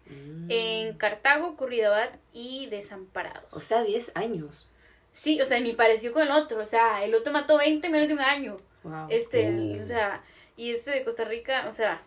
[0.48, 3.44] En Cartago, Curridabat y Desamparados.
[3.52, 4.72] o sea, 10 años.
[5.12, 6.60] Sí, o sea, ni pareció con el otro.
[6.60, 8.56] O sea, el otro mató 20 en menos de un año.
[8.82, 9.06] Wow.
[9.10, 10.22] Este, o sea,
[10.56, 12.02] y este de Costa Rica, o sea,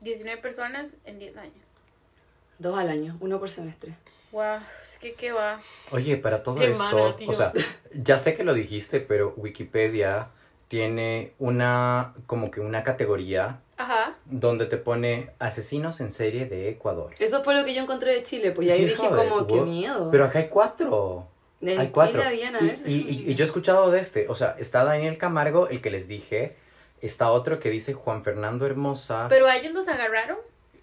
[0.00, 1.78] 19 personas en 10 años.
[2.58, 3.94] Dos al año, uno por semestre.
[4.32, 5.60] Wow, es que qué va.
[5.90, 7.52] Oye, para todo esto, o sea,
[7.94, 10.30] ya sé que lo dijiste, pero Wikipedia
[10.68, 14.16] tiene una, como que una categoría Ajá.
[14.24, 17.14] donde te pone asesinos en serie de Ecuador.
[17.18, 19.46] Eso fue lo que yo encontré de Chile, pues y ahí Sí, dije joder, como,
[19.46, 20.10] qué miedo.
[20.10, 21.28] Pero acá hay cuatro.
[21.72, 22.20] En hay cuatro.
[22.20, 22.78] Chile habían, a y, ver.
[22.86, 25.90] y, y- y yo he escuchado de este, o sea, está Daniel Camargo, el que
[25.90, 26.56] les dije,
[27.00, 29.26] está otro que dice Juan Fernando Hermosa.
[29.28, 30.38] Pero a ellos los agarraron.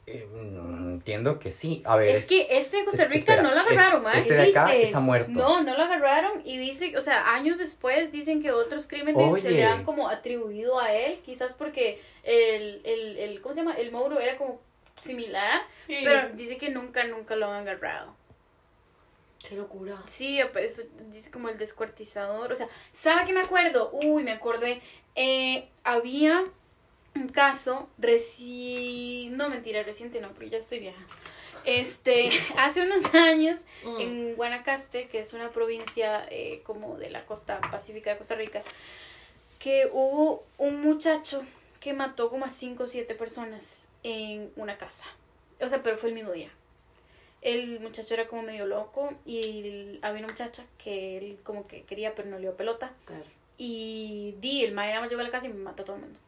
[0.08, 1.84] Eh, mm, entiendo que sí.
[1.86, 2.16] A ver.
[2.16, 4.18] Es que este de Costa es- Rica espera, no lo agarraron, es- man.
[4.18, 4.84] Este de acá dices?
[4.88, 5.32] está muerto.
[5.32, 9.52] No, no lo agarraron y dice, o sea, años después dicen que otros crímenes se
[9.52, 13.76] le han como atribuido a él, quizás porque el, el, el ¿cómo se llama?
[13.76, 14.60] El Mauro era como
[14.98, 16.02] similar, Sí.
[16.04, 18.16] pero dice que nunca, nunca lo han agarrado.
[19.48, 20.02] Qué locura.
[20.08, 23.90] Sí, pero eso dice como el descuartizador, o sea, ¿sabe qué me acuerdo?
[23.92, 24.82] Uy, me acordé,
[25.16, 26.44] eh, había
[27.16, 31.02] un caso recién, no mentira, reciente no, pero ya estoy vieja.
[31.66, 34.00] Este, hace unos años Mm.
[34.00, 38.62] en Guanacaste, que es una provincia eh, como de la costa pacífica de Costa Rica,
[39.60, 41.44] que hubo un muchacho
[41.80, 45.06] que mató como a 5 o 7 personas en una casa.
[45.60, 46.50] O sea, pero fue el mismo día.
[47.42, 52.14] El muchacho era como medio loco y había una muchacha que él como que quería
[52.16, 52.94] pero no le dio pelota.
[53.06, 53.24] Claro.
[53.58, 55.96] Y di, el madre nada más llegó a la casa y me mató a todo
[55.96, 56.20] el mundo.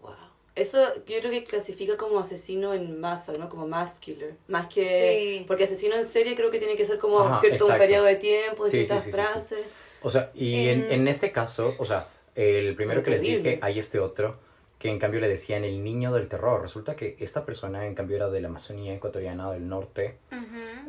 [0.00, 0.14] Wow.
[0.54, 3.48] Eso yo creo que clasifica como asesino en masa, ¿no?
[3.48, 4.34] Como mass killer.
[4.48, 5.38] Más que...
[5.38, 5.44] Sí.
[5.46, 8.16] Porque asesino en serie creo que tiene que ser como Ajá, cierto un periodo de
[8.16, 9.22] tiempo, Sí, sí, distintas sí, sí, sí.
[9.22, 9.66] frases.
[10.02, 13.58] O sea, y en, En- en este caso, o sea, el primero que les dije,
[13.62, 14.38] hay este otro,
[14.82, 16.60] que en cambio le decían el niño del terror.
[16.60, 20.18] Resulta que esta persona en cambio era de la Amazonía ecuatoriana del norte.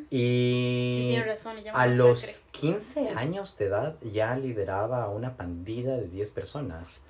[0.10, 6.08] Y Sí, tiene razón, a los 15 años de edad ya lideraba una pandilla de
[6.08, 7.04] 10 personas.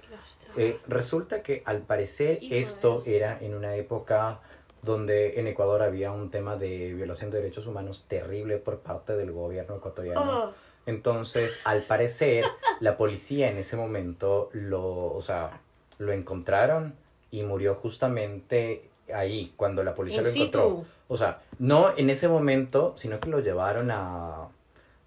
[0.58, 4.42] Eh, resulta que al parecer Hijo esto era en una época
[4.82, 9.32] donde en Ecuador había un tema de violación de derechos humanos terrible por parte del
[9.32, 10.22] gobierno ecuatoriano.
[10.22, 10.52] Ah.
[10.86, 12.44] Entonces, al parecer,
[12.82, 15.62] la policía en ese momento lo, o sea,
[15.98, 16.96] lo encontraron
[17.32, 20.58] y murió justamente ahí, cuando la policía In lo situ.
[20.60, 20.86] encontró.
[21.08, 24.48] O sea, no en ese momento, sino que lo llevaron a,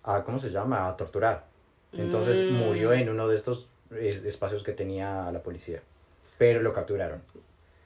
[0.05, 0.88] a ¿cómo se llama?
[0.88, 1.44] A torturar.
[1.92, 2.55] Entonces Mm.
[2.55, 5.83] murió en uno de estos es- espacios que tenía la policía.
[6.38, 7.22] Pero lo capturaron.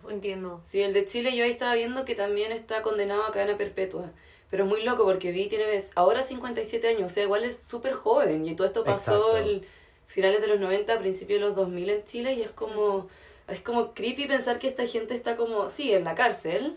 [0.09, 0.59] Entiendo.
[0.63, 4.11] Sí, el de Chile yo ahí estaba viendo que también está condenado a cadena perpetua.
[4.51, 7.63] Pero es muy loco porque vi, tiene ves, ahora 57 años, o sea, igual es
[7.63, 8.45] súper joven.
[8.45, 9.51] Y todo esto pasó Exacto.
[9.51, 9.63] en
[10.11, 13.07] finales de los 90, principios de los 2000 en Chile y es como,
[13.49, 16.77] es como creepy pensar que esta gente está como, sí, en la cárcel,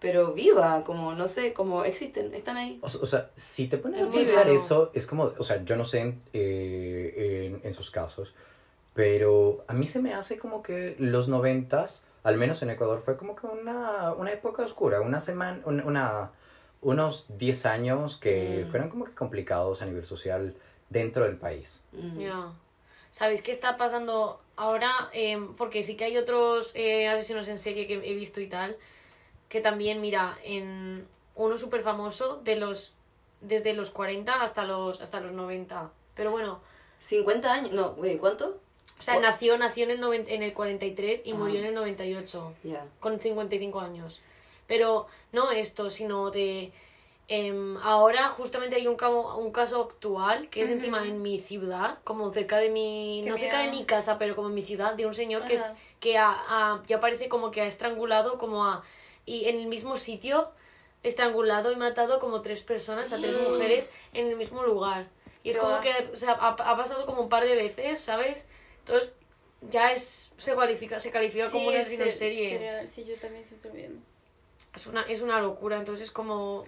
[0.00, 2.78] pero viva, como, no sé, como existen, están ahí.
[2.82, 4.52] O, o sea, si te pones a Vive, pensar ¿no?
[4.52, 8.34] eso, es como, o sea, yo no sé en, eh, en, en sus casos,
[8.92, 13.16] pero a mí se me hace como que los noventas, al menos en Ecuador, fue
[13.16, 16.30] como que una, una época oscura, una semana, un- una,
[16.82, 18.70] unos 10 años que Mm.
[18.70, 20.54] fueron como que complicados a nivel social
[20.90, 21.82] dentro del país.
[21.92, 22.18] Mm.
[22.20, 22.52] Ya.
[23.14, 24.90] ¿Sabéis qué está pasando ahora?
[25.12, 28.76] Em, porque sí que hay otros eh, asesinos en serie que he visto y tal.
[29.48, 32.96] Que también, mira, en uno súper famoso de los
[33.40, 35.92] desde los 40 hasta los hasta los 90.
[36.16, 36.60] Pero bueno,
[36.98, 38.58] 50 años, no, güey, ¿cuánto?
[38.98, 41.34] o sea, nació, nació en, el noven- en el 43 y Ah.
[41.36, 42.84] murió en el 98, Ya.
[42.98, 44.22] con 55 años.
[44.66, 46.72] Pero no esto, sino de...
[47.28, 50.76] em, ahora justamente hay un, camo- un caso actual que es Ujú.
[50.76, 53.22] encima en mi ciudad, como cerca de mi...
[53.24, 53.78] Qué no cerca de miedo.
[53.80, 55.64] mi casa, pero como en mi ciudad, de un señor que, es-
[56.00, 58.82] que ha- ha- ya parece como que ha estrangulado como a...
[59.26, 60.50] Y en el mismo sitio,
[61.02, 65.06] estrangulado y matado como tres personas, a tres mujeres, en el mismo lugar.
[65.42, 65.80] Y es como va.
[65.80, 68.48] que o sea, ha, ha pasado como un par de veces, ¿sabes?
[68.80, 69.14] Entonces
[69.70, 72.48] ya es se cualifica se califica como un asesino en se- serie.
[72.50, 74.00] sería- sí, yo también estoy viendo.
[74.74, 76.64] Es una es una locura, entonces como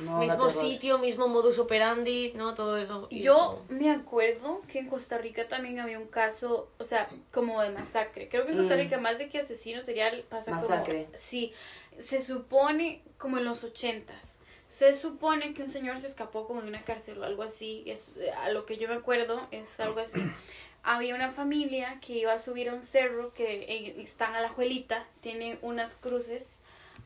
[0.00, 2.54] No, mismo sitio, mismo modus operandi, ¿no?
[2.54, 3.08] Todo eso.
[3.10, 7.70] Yo me acuerdo que en Costa Rica también había un caso, o sea, como de
[7.70, 8.28] masacre.
[8.28, 8.78] Creo que en Costa Mm.
[8.78, 11.04] Rica más de que asesino serial pasa Masacre.
[11.06, 11.18] como...
[11.18, 11.52] Sí,
[11.98, 16.68] se supone, como en los ochentas, se supone que un señor se escapó como de
[16.68, 20.20] una cárcel o algo así, es, a lo que yo me acuerdo es algo así.
[20.82, 24.48] Había una familia que iba a subir a un cerro que eh, está en la
[24.48, 26.56] Juelita, tiene unas cruces.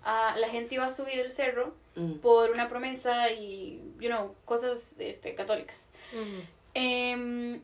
[0.04, 2.14] Ah, la gente iba a subir el cerro Mm.
[2.14, 5.90] por una promesa y, you know, cosas este, católicas.
[6.74, 7.60] Em,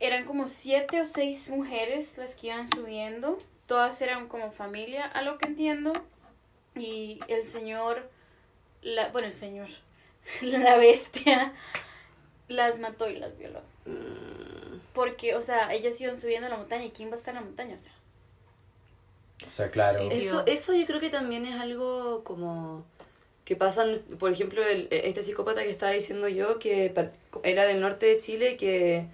[0.00, 3.38] eran como siete o seis mujeres las que iban subiendo.
[3.66, 5.92] Todas eran como familia, a lo que entiendo.
[6.74, 8.08] Y el señor,
[8.82, 9.68] la, bueno, el señor,
[10.40, 11.52] la bestia,
[12.48, 13.60] las mató y las violó.
[13.84, 14.78] Mm.
[14.94, 17.46] Porque, o sea, ellas iban subiendo la montaña y ¿quién va a estar en la
[17.46, 17.76] montaña?
[17.76, 17.92] O sea,
[19.46, 20.10] O sea, claro.
[20.10, 20.18] Sí.
[20.18, 22.84] Eso, eso yo creo que también es algo como
[23.44, 23.84] que pasa,
[24.18, 26.94] por ejemplo, el, este psicópata que estaba diciendo yo, que
[27.42, 29.06] era del norte de Chile, que,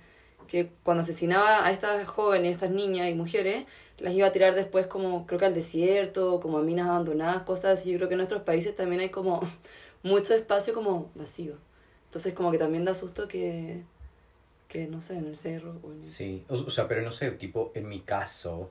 [0.47, 3.65] que cuando asesinaba a estas jóvenes, estas niñas y mujeres,
[3.99, 7.81] las iba a tirar después como, creo que al desierto, como a minas abandonadas, cosas
[7.81, 7.91] así.
[7.91, 9.41] Yo creo que en nuestros países también hay como
[10.05, 11.57] mucho espacio como vacío.
[12.05, 13.83] Entonces como que también da susto que,
[14.69, 17.11] que no sé, en el cerro o en el- Sí, o, o sea, pero no
[17.11, 18.71] sé, tipo, en mi caso,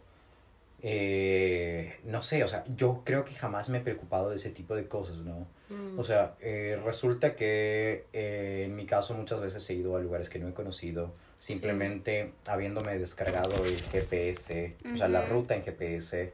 [0.81, 4.75] eh, no sé, o sea, yo creo que jamás me he preocupado de ese tipo
[4.75, 5.47] de cosas, ¿no?
[5.69, 5.99] Mm.
[5.99, 10.29] O sea, eh, resulta que eh, en mi caso muchas veces he ido a lugares
[10.29, 16.33] que no he conocido, simplemente habiéndome descargado el GPS, o sea, la ruta en GPS,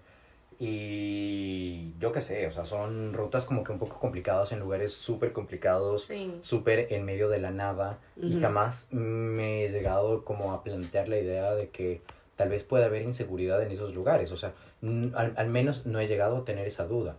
[0.57, 4.93] y yo qué sé, o sea, son rutas como que un poco complicadas en lugares
[4.93, 6.33] súper complicados, Sí.
[6.41, 11.17] súper en medio de la nada y jamás me he llegado como a plantear la
[11.19, 12.01] idea de que
[12.35, 16.07] tal vez pueda haber inseguridad en esos lugares, o sea, al, al menos no he
[16.07, 17.15] llegado a tener esa duda.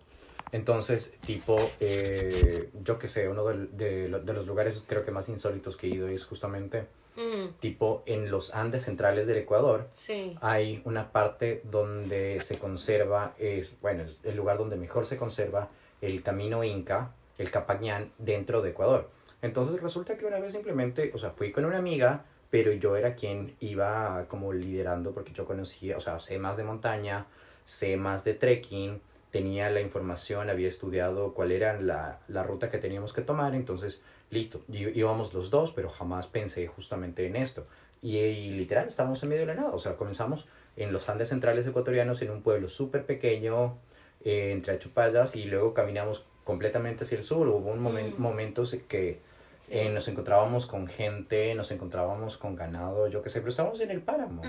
[0.52, 5.87] Entonces, tipo, eh, yo que sé, uno de los lugares creo que más insólitos que
[5.88, 10.37] he ido es justamente, Mm, tipo, en los Andes centrales del Ecuador, Sí.
[10.42, 15.70] hay una parte donde se conserva, es, bueno, es el lugar donde mejor se conserva
[16.02, 19.09] el camino inca, el Capañán, dentro de Ecuador.
[19.40, 23.14] Entonces resulta que una vez simplemente, o sea, fui con una amiga, pero yo era
[23.14, 27.26] quien iba como liderando porque yo conocía, o sea, sé más de montaña,
[27.66, 28.98] sé más de trekking,
[29.30, 34.02] tenía la información, había estudiado cuál era la, la ruta que teníamos que tomar, entonces,
[34.30, 37.66] listo, íbamos los dos, pero jamás pensé justamente en esto.
[38.00, 41.28] Y, y literal, estábamos en medio de la nada, o sea, comenzamos en los Andes
[41.28, 43.76] centrales ecuatorianos, en un pueblo súper pequeño,
[44.24, 47.48] eh, entre Achupallas, y luego caminamos completamente hacia el sur.
[47.48, 48.22] Hubo un momen- Mm.
[48.22, 49.20] momentos que
[49.66, 49.79] Sí.
[49.79, 53.90] eh, nos encontrábamos con gente, nos encontrábamos con ganado, yo qué sé, pero estábamos en
[53.90, 54.42] el páramo.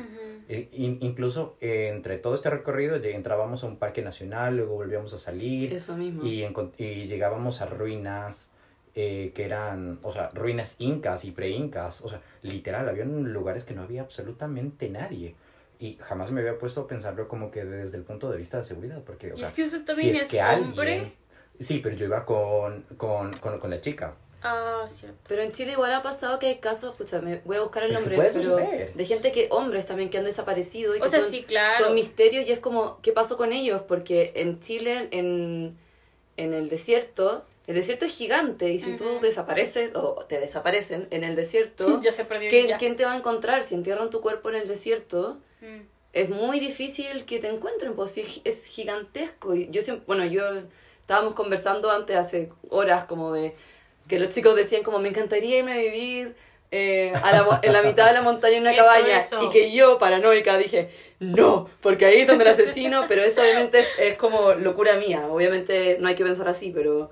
[0.49, 5.19] in- incluso eh, entre todo este recorrido entrábamos a un parque nacional, luego volvíamos a
[5.19, 6.23] salir Eso mismo.
[6.23, 6.45] y,
[7.07, 8.51] llegábamos a ruinas
[8.95, 13.73] eh, que eran, o sea, ruinas incas y pre-incas, o sea, literal, había lugares que
[13.75, 15.35] no había absolutamente nadie.
[15.79, 18.63] Y jamás me había puesto a pensarlo como que desde el punto de vista de
[18.65, 20.93] seguridad, porque, o Y sea, es que usted si es es, que hombre.
[20.93, 21.13] alguien...
[21.59, 24.15] Sí, pero yo iba con, con, con, con la chica.
[24.43, 25.17] Ah, cierto.
[25.27, 27.89] Pero en Chile igual ha pasado que hay casos, pucha, me voy a buscar el
[27.89, 28.93] Pero nombre, pero suceder.
[28.93, 31.85] de gente que, hombres también, que han desaparecido y O que sea, son, sí, claro.
[31.85, 33.81] son misterios y es como, ¿qué pasó con ellos?
[33.87, 35.77] Porque en Chile, en,
[36.37, 39.19] en el desierto, el desierto es gigante y si tú Ujú.
[39.21, 42.49] desapareces o te desaparecen en el desierto, ya se perdió.
[42.49, 42.77] ¿quién, ya.
[42.77, 43.63] quién te va a encontrar?
[43.63, 45.81] Si entierran tu cuerpo en el desierto, Mm.
[46.13, 49.55] es muy difícil que te encuentren, pues es es gigantesco.
[49.55, 50.43] Y yo siempre, bueno, yo
[51.01, 53.55] estábamos conversando antes, hace horas, como de
[54.07, 56.35] que los chicos decían como, me encantaría irme a vivir
[56.71, 59.19] eh, a la en la mitad de la montaña en una Eso, cabaña.
[59.19, 59.41] eso.
[59.43, 60.89] Y que yo, paranoica, dije,
[61.19, 65.27] no, porque ahí es donde el asesino, pero eso obviamente es, como locura mía.
[65.29, 67.11] Obviamente no hay que pensar así, pero...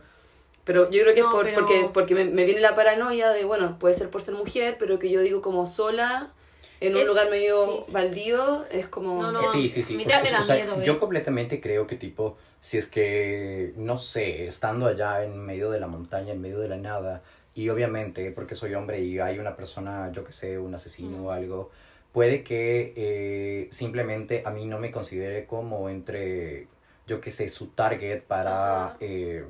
[0.66, 3.30] Pero yo creo que No, es por, pero- porque, porque me, me viene la paranoia
[3.30, 6.34] de, bueno, puede ser por ser mujer, pero que yo digo como sola,
[6.82, 7.92] en un Es- lugar medio sí.
[7.92, 9.22] baldío, es como...
[9.22, 9.94] No, no, Sí, sí, sí.
[9.94, 10.84] a mí O sea, miedo, ¿eh?
[10.84, 15.80] Yo completamente creo que tipo, si es que, no sé, estando allá en medio de
[15.80, 17.22] la montaña, en medio de la nada,
[17.54, 21.30] y obviamente porque soy hombre y hay una persona, yo que sé, un asesino o
[21.30, 21.70] algo,
[22.12, 26.68] puede que eh, simplemente a mí no me considere como entre,
[27.06, 29.46] yo que sé, su target para, eh,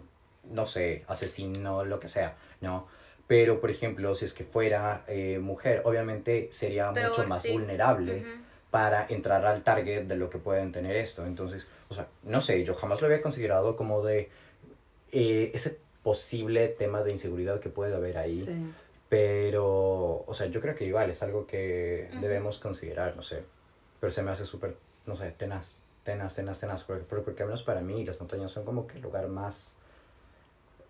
[0.51, 2.85] no sé, asesino, lo que sea, ¿no?
[3.27, 7.53] Pero, por ejemplo, si es que fuera eh, mujer, obviamente sería mucho más sí.
[7.53, 8.25] vulnerable.
[8.75, 11.25] Para entrar al target de lo que pueden tener esto.
[11.25, 14.29] Entonces, o sea, no sé, yo jamás lo había considerado como de
[15.13, 18.35] eh, ese posible tema de inseguridad que puede haber ahí.
[18.35, 18.73] Sí.
[19.07, 22.19] Pero, o sea, yo creo que igual es algo que Ujú.
[22.19, 23.43] debemos considerar, no sé.
[24.01, 26.83] Pero se me hace súper, no sé, tenaz, tenaz, tenaz, tenaz.
[26.83, 29.77] Porque, porque, porque al menos para mí las montañas son como que el lugar más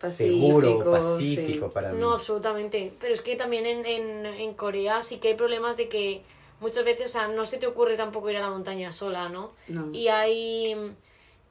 [0.02, 1.72] seguro, Pacífico, pacífico sí.
[1.72, 2.00] para mí.
[2.00, 2.92] No, absolutamente.
[3.00, 6.24] Pero es que también en, en, en Corea sí que hay problemas de que
[6.60, 9.54] muchas veces, o sea, no se te ocurre tampoco ir a la montaña sola, ¿no?
[9.68, 9.94] No.
[9.94, 10.94] Y hay...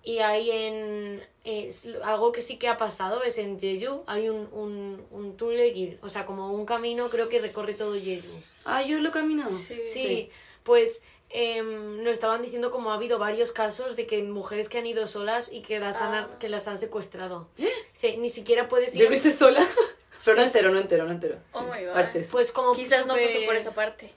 [0.06, 1.26] Y hay en...
[1.44, 5.98] es algo que sí que ha pasado es en Jeju, hay un, un, un Tulegir,
[6.02, 8.28] o sea, como un camino creo que recorre todo Jeju.
[8.66, 9.50] Ah, yo lo he caminado.
[9.50, 9.80] Sí.
[9.86, 10.30] Sí,
[10.62, 14.86] pues em, nos estaban diciendo como ha habido varios casos de que mujeres que han
[14.86, 17.48] ido solas y que las, han, que las han secuestrado.
[17.56, 19.02] Dice, ni siquiera puedes ir...
[19.04, 19.60] Yo lo hice sola.
[20.24, 21.38] Pero no Sí, entero, no entero, no entero.
[21.52, 21.92] Oh Sí, my God.
[21.94, 22.30] Partes.
[22.30, 24.10] Pues como Quizás no pasó por esa parte.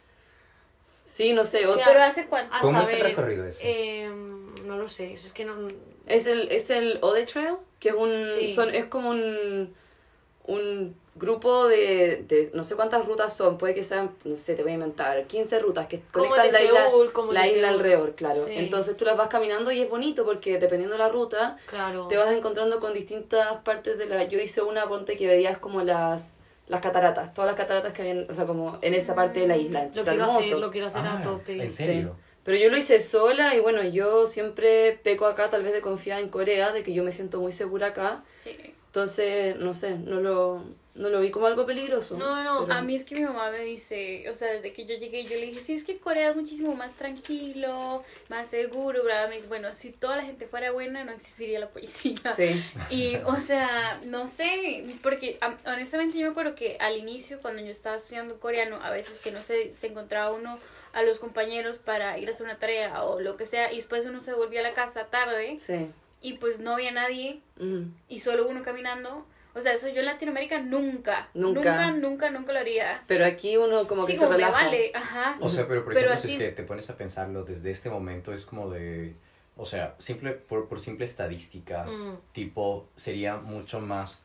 [1.08, 1.66] Sí, no sé.
[1.66, 2.54] O- Pero hace cuánto.
[2.62, 4.02] ¿Cómo es el recorrido ese?
[4.04, 5.56] em, no lo sé, eso es que no...
[6.06, 8.54] Es el, es el Ode Trail, que es un Sí.
[8.54, 9.74] son, es como un,
[10.46, 14.64] un grupo de, de no sé cuántas rutas son, puede que sean, no sé, te
[14.64, 17.48] voy a inventar, 15 rutas que Como conectan de la isla, Seúl, como la de
[17.48, 17.74] isla Seúl.
[17.80, 18.46] alrededor, claro.
[18.46, 18.52] Sí.
[18.56, 22.08] Entonces tú las vas caminando y es bonito porque dependiendo de la ruta Claro.
[22.08, 24.24] te vas encontrando con distintas partes de la...
[24.26, 26.36] Yo hice una ponte que veías como las
[26.68, 29.58] las cataratas, todas las cataratas que habían, o sea, como en esa parte de la
[29.58, 29.80] isla.
[29.80, 30.46] Lo Entonces, era quiero hermoso.
[30.48, 31.64] hacer, lo quiero hacer a Ah, tope.
[31.64, 32.08] ¿en Sí.
[32.44, 36.20] Pero yo lo hice sola y bueno, yo siempre peco acá tal vez de confiar
[36.22, 38.22] en Corea, de que yo me siento muy segura acá.
[38.24, 38.56] Sí.
[38.86, 40.64] Entonces, no sé, no lo,
[40.98, 42.18] no lo vi como algo peligroso.
[42.18, 44.86] No, no, pero- A mí es que mi mamá me dice, o sea, desde que
[44.86, 49.04] yo llegué, yo le dije, sí, es que Corea es muchísimo más tranquilo, más seguro,
[49.04, 52.16] bla, Me dice, bueno, si toda la gente fuera buena, no existiría la policía.
[52.36, 52.62] Sí.
[52.90, 57.62] Y, o sea, no sé, porque am- honestamente yo me acuerdo que al inicio, cuando
[57.64, 60.58] yo estaba estudiando coreano, a veces que no sé, se encontraba uno
[60.94, 64.06] a los compañeros para ir a hacer una tarea o lo que sea, y después
[64.06, 65.92] uno se volvía a la casa tarde Sí.
[66.22, 67.42] y pues no había nadie
[68.10, 69.26] y solo uno caminando.
[69.58, 71.92] O sea, eso yo en Latinoamérica nunca, Nunca.
[71.92, 73.04] nunca, nunca, nunca lo haría.
[73.08, 74.66] Pero aquí uno como sí, que se como me relaja.
[74.66, 75.38] vale, ajá.
[75.42, 77.72] O sea, pero por Pero ejemplo, si así- es que te pones a pensarlo desde
[77.72, 79.16] este momento, es como de.
[79.56, 82.18] O sea, simple, por, por simple estadística, Mm.
[82.32, 84.24] tipo, sería mucho más.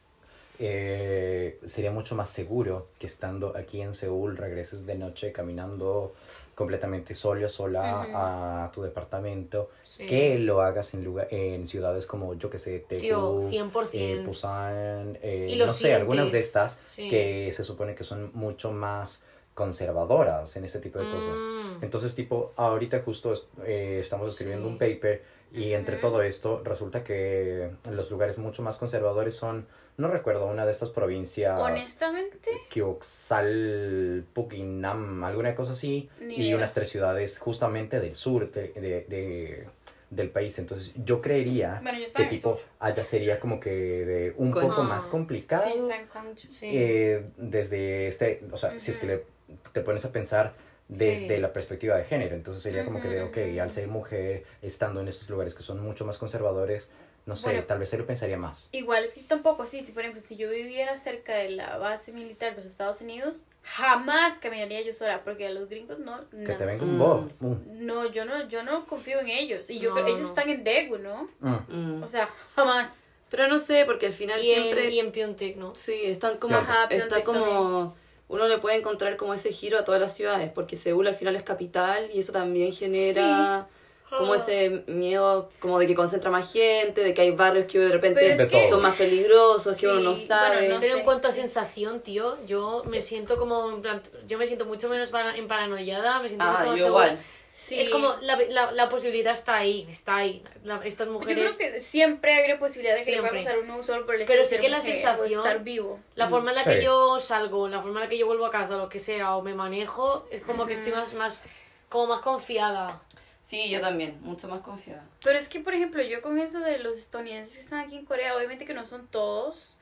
[0.59, 6.15] eh, sería mucho más seguro que estando aquí en Seúl regreses de noche caminando
[6.55, 10.07] completamente solo, sola a tu departamento, Sí.
[10.07, 13.89] que lo hagas en, lugar, en ciudades como, yo que sé, 100%.
[13.95, 17.09] eh, Busan, eh, Y no sé, algunas de estas sí.
[17.09, 21.39] que se supone que son mucho más conservadoras en ese tipo de cosas.
[21.39, 21.85] Mm.
[21.85, 23.35] Entonces, tipo, ahorita justo
[23.65, 24.73] eh, estamos escribiendo Sí.
[24.73, 29.67] un paper y entre todo esto resulta que los lugares mucho más conservadores son,
[29.99, 36.57] no recuerdo, una de estas provincias, Honestamente, Kyoksal, Pukinam, alguna cosa así, Ni y idea.
[36.57, 39.69] unas tres ciudades justamente del sur de, de- de-
[40.11, 40.59] del país.
[40.59, 44.83] Entonces, yo creería Bueno, yo que tipo allá sería como que de un Con- poco
[44.83, 45.65] más complicado.
[45.73, 46.39] sí, está en.
[46.51, 46.71] Sí.
[46.71, 49.25] Eh, desde este, o sea, si es que le-
[49.73, 50.53] te pones a pensar
[50.89, 51.41] desde Sí.
[51.41, 55.09] la perspectiva de género, entonces sería como que de, ok, al ser mujer, estando en
[55.09, 56.91] estos lugares que son mucho más conservadores,
[57.27, 57.65] no sé, Bueno.
[57.65, 58.69] tal vez se lo pensaría más.
[58.73, 61.79] Igual es que yo tampoco así, si por ejemplo, si yo viviera cerca de la
[61.79, 66.19] base militar de los Estados Unidos, jamás caminaría yo sola, porque a los gringos no,
[66.31, 66.57] Que no.
[66.59, 66.89] te venga Mm.
[66.91, 67.33] un bob.
[67.41, 67.87] Mm.
[67.87, 69.71] No, yo no, yo no confío en ellos.
[69.71, 70.29] Y yo No, creo, ellos no.
[70.29, 71.29] están en Daegu, ¿no?
[71.41, 71.57] Mm.
[71.99, 72.03] Mm.
[72.03, 73.07] O sea, jamás.
[73.31, 74.91] Pero no sé, porque al final Y, en, siempre...
[74.91, 75.75] y en Pyeongtaek, ¿no?
[75.75, 76.57] Sí, están como...
[76.57, 77.95] Ajá, está como...
[78.29, 81.37] Uno le puede encontrar como ese giro a todas las ciudades, porque Seúl al final
[81.37, 83.69] es capital y eso también genera
[84.19, 87.91] como ese miedo como de que concentra más gente, de que hay barrios que de
[87.93, 90.57] repente es De que- son más peligrosos, que uno no Sí, sabe.
[90.57, 91.41] bueno, no Pero en sé, cuanto a sí.
[91.41, 95.49] sensación, tío, yo me siento como, en plan, yo me siento mucho menos para- en
[95.49, 97.21] paranoiada, me siento Ah, mucho más yo igual.
[97.55, 97.79] Sí.
[97.81, 100.43] Es como, la, la, la posibilidad está ahí, está ahí.
[100.65, 103.53] La- estas Yo mujeres, creo que siempre hay una posibilidad de que le pueda Siempre.
[103.53, 106.01] pasar a uno solo por el hecho Pero sí que la sensación- estar vivo.
[106.15, 106.71] la forma en la Sí.
[106.71, 109.37] que yo salgo, la forma en la que yo vuelvo a casa, lo que sea,
[109.37, 111.45] o me manejo, es como que estoy más, más,
[111.91, 113.03] como más confiada.
[113.43, 115.05] Sí, yo también, mucho más confiada.
[115.23, 118.05] Pero es que, por ejemplo, yo con eso de los estadounidenses que están aquí en
[118.05, 119.77] Corea, obviamente que no son todos,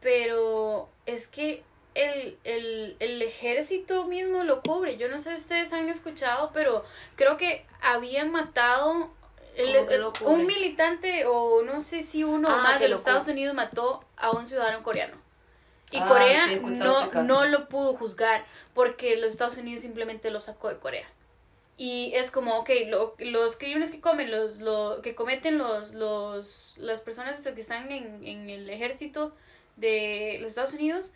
[0.00, 1.62] pero es que
[1.94, 4.96] el, el, el ejército mismo lo cubre.
[4.96, 6.84] Yo no sé si ustedes han escuchado, pero
[7.16, 9.10] creo que habían matado
[10.24, 13.26] un militante o no sé si uno o Ah, más de lo los Estados.
[13.28, 15.16] Unidos mató a un ciudadano coreano.
[15.90, 20.30] Y Ah, Corea sí, no, este no lo pudo juzgar porque los Estados Unidos simplemente
[20.30, 21.06] lo sacó de Corea.
[21.82, 26.74] Y es como, ok, lo- los crímenes que comen, los, lo, que cometen los, los,
[26.76, 29.34] las personas que están en, en el ejército
[29.76, 31.12] de los Estados Unidos,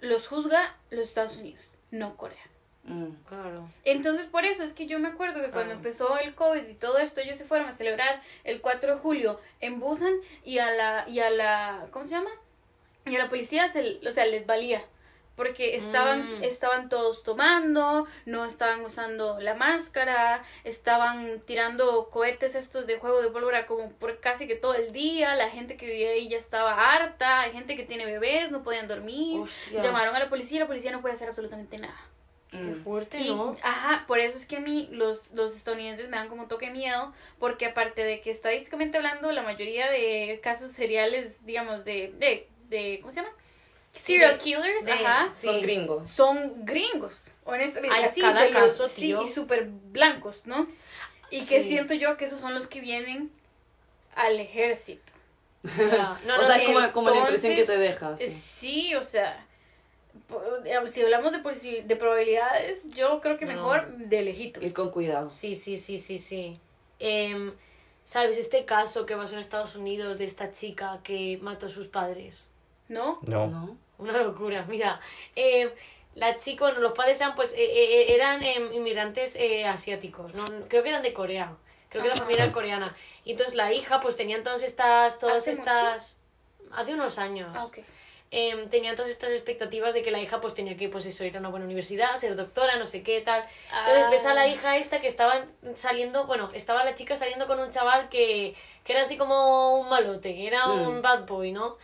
[0.00, 2.42] los juzga los Estados Unidos, no Corea.
[2.82, 3.10] Mm.
[3.28, 3.70] Claro.
[3.84, 5.76] Entonces, por eso es que yo me acuerdo que cuando Claro.
[5.76, 9.38] empezó el COVID y todo esto, ellos se fueron a celebrar el 4 de julio
[9.60, 10.14] en Busan
[10.44, 12.30] y a la, y a la, ¿cómo se llama?
[13.06, 14.82] Y a la policía, se, o sea, les valía.
[15.40, 16.42] Porque estaban, Mm.
[16.44, 23.30] estaban todos tomando, no estaban usando la máscara, estaban tirando cohetes estos de juego de
[23.30, 26.92] pólvora como por casi que todo el día, la gente que vivía ahí ya estaba
[26.92, 29.82] harta, hay gente que tiene bebés, no podían dormir, Hostias.
[29.82, 31.98] llamaron a la policía y la policía no puede hacer absolutamente nada.
[32.50, 33.56] Qué fuerte, Y, ¿no?
[33.62, 36.66] Ajá, por eso es que a mí los, los estadounidenses me dan como un toque
[36.66, 42.12] de miedo, porque aparte de que estadísticamente hablando, la mayoría de casos seriales, digamos, de,
[42.18, 43.32] de, de ¿cómo se llama?
[43.94, 46.08] Serial killers, de- ajá, Son gringos.
[46.10, 47.96] son gringos, honestamente.
[47.96, 50.66] Ay, así, cada los- caso, sí, y súper blancos, ¿no?
[51.30, 53.30] Y que siento yo que esos son los que vienen
[54.14, 55.12] al ejército.
[55.62, 58.16] No, o no, sea, es como, como la impresión que te deja.
[58.16, 58.24] sí.
[58.24, 59.44] eh, Sí, o sea,
[60.64, 63.52] eh, si hablamos de, de probabilidades, yo creo que No.
[63.54, 64.62] mejor de lejitos.
[64.62, 65.28] Ir con cuidado.
[65.28, 66.58] Sí, sí, sí, sí, sí.
[66.98, 67.52] Em,
[68.04, 71.86] ¿Sabes este caso que pasó en Estados Unidos de esta chica que mató a sus
[71.88, 72.49] padres?
[72.90, 73.18] ¿No?
[73.22, 73.46] No.
[73.46, 73.76] ¿No?
[73.98, 75.00] Una locura, mira.
[75.36, 75.70] em,
[76.16, 80.44] la chica, bueno, los padres eran, pues, eh, eh, eran em, inmigrantes eh, asiáticos, ¿no?
[80.68, 81.54] Creo que eran de Corea.
[81.88, 82.22] Creo que la Ajá.
[82.24, 82.94] familia era coreana.
[83.24, 86.22] Y entonces la hija, pues, tenían todas estas, todas ¿Hace estas...
[86.72, 87.48] Hace unos años.
[87.58, 87.68] Ah,
[88.32, 91.36] em, tenían todas estas expectativas de que la hija pues tenía que pues eso ir
[91.36, 93.42] a una buena universidad ser doctora no sé qué tal
[93.88, 94.46] entonces ves a la Ah.
[94.46, 98.92] hija esta que estaba saliendo bueno estaba la chica saliendo con un chaval que, que
[98.92, 101.02] era así como un malote era un Mm.
[101.02, 101.76] bad boy no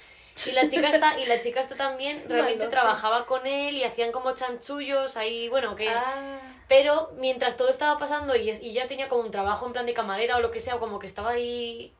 [0.46, 4.12] y la chica está y la chica está también realmente trabajaba con él y hacían
[4.12, 8.86] como chanchullos ahí bueno que Ah, pero mientras todo estaba pasando y, es- y ya
[8.88, 11.06] tenía como un trabajo en plan de camarera o lo que sea, o como que
[11.06, 11.94] estaba ahí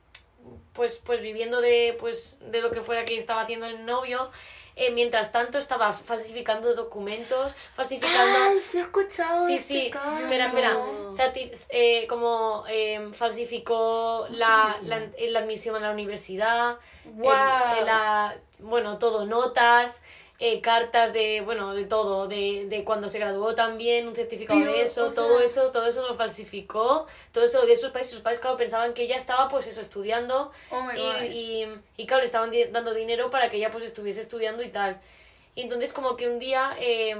[0.73, 4.29] pues, pues viviendo de, pues, de lo que fuera que estaba haciendo el novio,
[4.77, 8.59] eh, mientras tanto estaba falsificando documentos, falsificando...
[8.61, 10.19] se ha escuchado Sí, este sí, caso.
[10.19, 10.77] espera, espera.
[10.77, 17.79] O sea, ti- eh, como eh, falsificó la, la, la admisión a la universidad, Guau.
[17.79, 20.03] el- la, bueno, todo, notas,
[20.39, 24.71] eh, cartas de, bueno, de todo, de, de cuando se graduó también, un certificado Pero,
[24.73, 28.21] de eso, todo sea- eso, todo eso lo falsificó, todo eso de esos países, sus
[28.21, 31.67] padres, claro, pensaban que ella estaba, pues eso, estudiando, oh y, y,
[31.97, 34.99] y claro, le estaban di- dando dinero para que ella pues estuviese estudiando y tal.
[35.55, 37.15] Y entonces como que un día, eh,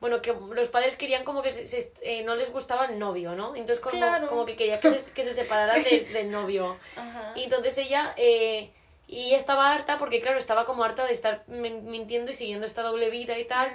[0.00, 3.34] bueno, que los padres querían como que se, se- eh, no les gustaba el novio,
[3.34, 3.54] ¿no?
[3.56, 4.28] Entonces como, Claro.
[4.28, 6.76] como que quería que se, que se separaran de- del novio.
[6.96, 7.32] Ajá.
[7.34, 8.70] Y entonces ella, eh,
[9.12, 12.80] y estaba harta porque claro, estaba como harta de estar min- mintiendo y siguiendo esta
[12.82, 13.68] doble vida y tal.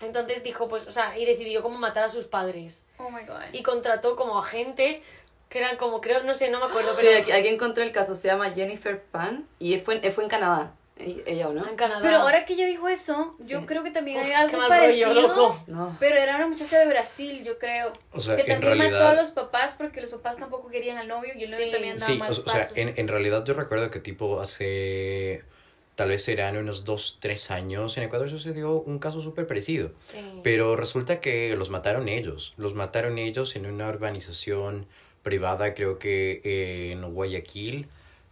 [0.00, 2.86] Entonces dijo, pues, o sea, y decidió como matar a sus padres.
[2.98, 3.40] Oh my god.
[3.52, 5.02] Y contrató como a gente
[5.48, 7.92] que eran como, creo, no sé, no me acuerdo, Sí, pero aquí, aquí encontré el
[7.92, 11.68] caso, se llama Jennifer Pan y fue, en- fue en Canadá, ella o no.
[11.68, 12.00] en Canadá.
[12.02, 13.66] Pero ahora que ella dijo eso, yo Sí.
[13.66, 15.08] creo que también Uf, hay algo mal parecido.
[15.14, 15.64] rollo, loco.
[15.66, 15.96] No.
[16.00, 17.92] Pero era una muchacha de Brasil, yo creo.
[18.12, 20.96] O sea, que en también mató realidad- a los papás porque los papás tampoco querían
[20.98, 21.70] al novio y el novio Sí.
[21.72, 25.44] también andaba Sí, o, malos o sea, en, en realidad yo recuerdo que tipo hace,
[25.94, 29.90] tal vez serán unos dos, tres años, en Ecuador sucedió un caso súper parecido.
[30.00, 30.18] Sí.
[30.42, 32.54] Pero resulta que los mataron ellos.
[32.56, 34.86] Los mataron ellos en una urbanización
[35.22, 37.88] privada, creo que eh, en Guayaquil.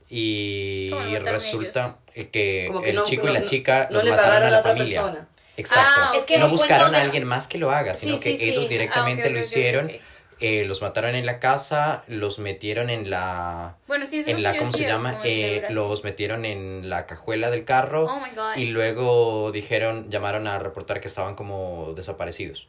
[0.08, 1.96] Y ¿Cómo lo mataron resulta
[2.32, 4.48] que, Como que el no- chico y la chica no los le mataron pagaron a
[4.48, 5.02] a la otra familia.
[5.02, 5.28] persona.
[5.56, 5.90] Exacto.
[5.96, 8.36] Ah, Es que no buscaron a de- alguien más que lo haga, sino sí, que
[8.36, 8.50] sí.
[8.50, 9.92] ellos Ah, directamente ok, lo hicieron.
[10.38, 13.76] eh, los mataron en la casa, los metieron en la...
[13.88, 15.18] Bueno, sí, eso es En la, ¿cómo se llama?
[15.24, 18.54] Eh, los metieron en la cajuela del carro Oh my god.
[18.56, 22.68] y luego dijeron, llamaron a reportar que estaban como desaparecidos.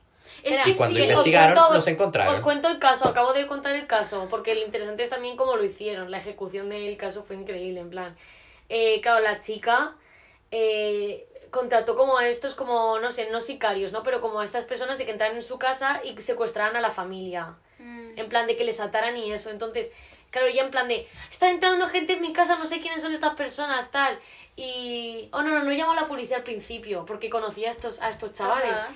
[0.55, 2.33] Es que Y cuando sí, os investigaron, cuento- los os- encontraron.
[2.33, 5.55] Os cuento el caso, acabo de contar el caso, porque lo interesante es también cómo
[5.55, 6.09] lo hicieron.
[6.11, 8.15] La ejecución del caso fue increíble, en plan.
[8.69, 9.95] Eh, claro, la chica
[10.51, 14.03] eh, contrató como a estos, como, no sé, no sicarios, ¿no?
[14.03, 16.91] Pero como a estas personas de que entraran en su casa y secuestraran a la
[16.91, 17.55] familia.
[17.79, 18.17] Mm.
[18.17, 19.49] En plan de que les ataran y eso.
[19.51, 19.93] Entonces,
[20.31, 23.13] claro, ya en plan de, está entrando gente en mi casa, no sé quiénes son
[23.13, 24.19] estas personas, tal.
[24.55, 28.01] Y, oh, no, no, no llamó a la policía al principio, porque conocía a estos,
[28.01, 28.71] a estos chavales.
[28.73, 28.89] Ajá.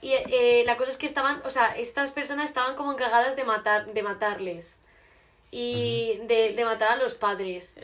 [0.00, 3.44] Y eh, la cosa es que estaban, o sea, estas personas estaban como encargadas de
[3.44, 4.80] matar, de matarles.
[5.50, 7.78] Y de, de matar a los padres.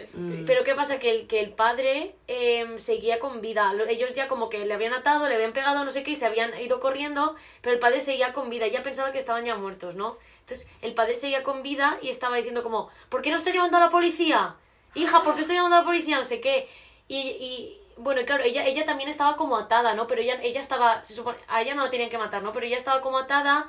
[0.46, 0.98] Pero ¿qué pasa?
[0.98, 3.72] Que el, que el padre em, seguía con vida.
[3.72, 6.16] Lo- Ellos ya como que le habían atado, le habían pegado, no sé qué, y
[6.16, 8.66] se habían ido corriendo, pero el padre seguía con vida.
[8.66, 10.18] Ya pensaba que estaban ya muertos, ¿no?
[10.40, 13.78] Entonces el padre seguía con vida y estaba diciendo como, ¿por qué no estás llamando
[13.78, 14.56] a la policía?
[14.94, 16.18] Hija, ¿por qué estoy llamando a la policía?
[16.18, 16.68] No sé qué.
[17.08, 20.06] Y, y bueno, y claro, ella, ella también estaba como atada, ¿no?
[20.06, 22.52] Pero ella, ella estaba, se supone, a ella no la tenían que matar, ¿no?
[22.52, 23.66] Pero ella estaba como atada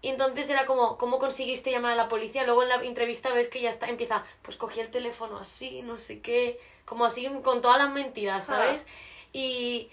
[0.00, 2.44] y entonces era como, ¿cómo conseguiste llamar a la policía?
[2.44, 5.98] Luego en la entrevista ves que ya está, empieza, pues cogí el teléfono así, no
[5.98, 8.86] sé qué, como así con todas las mentiras, ¿sabes?
[9.32, 9.90] Y,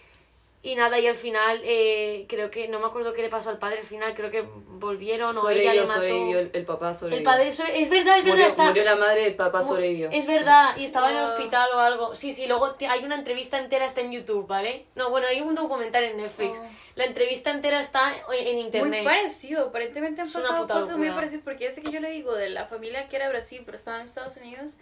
[0.66, 3.58] y nada, y al final, eh, creo que, no me acuerdo qué le pasó al
[3.60, 5.94] padre, al final creo que volvieron o ella le mató.
[5.94, 7.18] sobrevivió, el, el papá sobrevivió.
[7.20, 8.66] El padre, sobre- es verdad, es verdad, murió, está...
[8.66, 10.10] murió la madre, el papá sobrevivió.
[10.12, 11.32] Es verdad, y estaba en el Wow.
[11.34, 12.16] hospital o algo.
[12.16, 14.86] Sí, sí, luego te- hay una entrevista entera, está en YouTube, ¿vale?
[14.96, 16.58] No, bueno, hay un documental en Netflix.
[16.62, 16.68] Oh.
[16.96, 19.04] La entrevista entera está en, internet.
[19.04, 21.16] Muy parecido, aparentemente han pasado cosas muy locura.
[21.16, 23.62] parecidas, porque ya sé que yo le digo de la familia que era de Brasil,
[23.66, 24.78] pero estaba en Estados Unidos,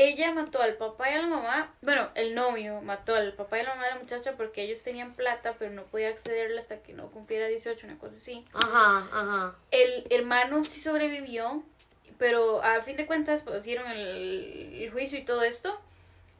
[0.00, 3.60] ella mató al papá y a la mamá, bueno, el novio mató al papá y
[3.62, 6.78] a la mamá de la muchacha porque ellos tenían plata, pero no podía accederle hasta
[6.78, 8.44] que no cumpliera 18, una cosa así.
[8.54, 9.54] Ajá, ajá.
[9.72, 11.64] El hermano sí sobrevivió,
[12.16, 15.80] pero a fin de cuentas pues, hicieron el, el juicio y todo esto.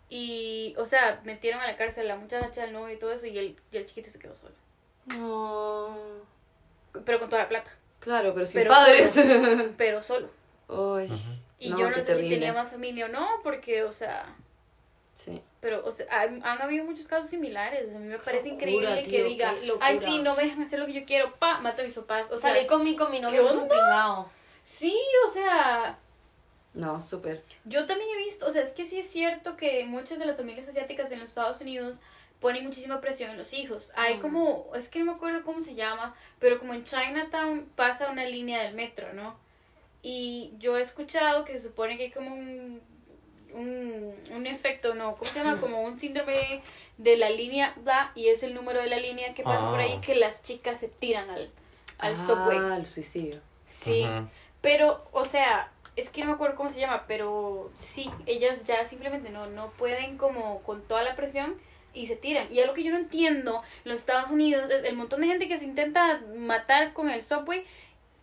[0.08, 3.26] Y, o sea, metieron a la cárcel a la muchacha, al novio y todo eso,
[3.26, 4.54] y el, y el chiquito se quedó solo.
[5.16, 5.98] No.
[7.04, 7.72] Pero con toda la plata.
[7.98, 9.20] Claro, pero sin Pero padres.
[9.76, 10.30] Pero solo.
[10.68, 11.10] Uy.
[11.58, 14.34] Y No, yo no sé si tenía más familia o no, porque, o sea,
[15.12, 15.42] Sí.
[15.60, 17.86] pero o sea, han, han habido muchos casos similares.
[17.86, 20.62] O sea, a mí me parece locura, increíble que diga, ay, sí, no me dejan
[20.62, 22.30] hacer lo que yo quiero, pa, mato a mis papás.
[22.30, 23.68] O sea, Salir con mi, con mi ¿qué novio es un onda?
[23.74, 24.30] pringao.
[24.62, 24.96] sí,
[25.26, 25.98] o sea,
[26.74, 27.42] No, súper.
[27.64, 30.36] yo también he visto, o sea, es que sí es cierto que muchas de las
[30.36, 32.00] familias asiáticas en los Estados Unidos
[32.38, 33.90] ponen muchísima presión en los hijos.
[33.96, 38.10] Hay como, es que no me acuerdo cómo se llama, pero como en Chinatown pasa
[38.12, 39.36] una línea del metro, ¿no?
[40.10, 42.80] Y yo he escuchado que se supone que hay como un,
[43.52, 45.16] un, un efecto, ¿no?
[45.16, 45.60] ¿Cómo se llama?
[45.60, 46.62] Como un síndrome
[46.96, 49.96] de la línea, bla, y es el número de la línea que pasa por ahí
[49.98, 50.00] Ah.
[50.00, 51.50] que las chicas se tiran al,
[51.98, 52.78] al ah, subway.
[52.78, 53.42] el suicidio.
[53.66, 54.06] Sí,
[54.62, 58.86] pero, o sea, es que no me acuerdo cómo se llama, pero sí, ellas ya
[58.86, 61.54] simplemente no, no pueden como con toda la presión
[61.92, 62.50] y se tiran.
[62.50, 65.48] Y algo que yo no entiendo en los Estados Unidos es el montón de gente
[65.48, 67.66] que se intenta matar con el subway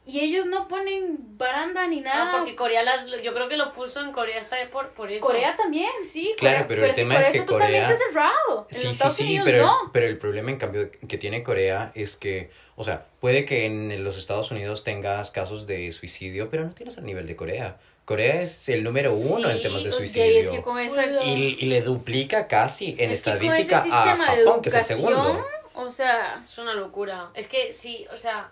[0.06, 2.32] y ellos no ponen baranda ni nada.
[2.32, 5.26] Ah, porque Corea, las, yo creo que lo puso en Corea está por, por eso.
[5.26, 6.34] Corea también, sí.
[6.38, 8.68] Claro, Corea- pero el si tema Corea es que está totalmente Corea- cerrado.
[8.70, 9.90] En Sí, los sí, Unidos pero, no.
[9.92, 14.04] pero el problema en cambio que tiene Corea es que, o sea, puede que en
[14.04, 17.78] los Estados Unidos tengas casos de suicidio, pero no tienes al nivel de Corea.
[18.06, 20.52] Corea es el número uno en temas de es suicidio.
[20.52, 24.76] que con esa- Y, y le duplica casi en es estadística a Japón, que es
[24.76, 25.44] el segundo.
[25.74, 27.32] O sea, Es una locura.
[27.34, 28.52] Es que sí, o sea,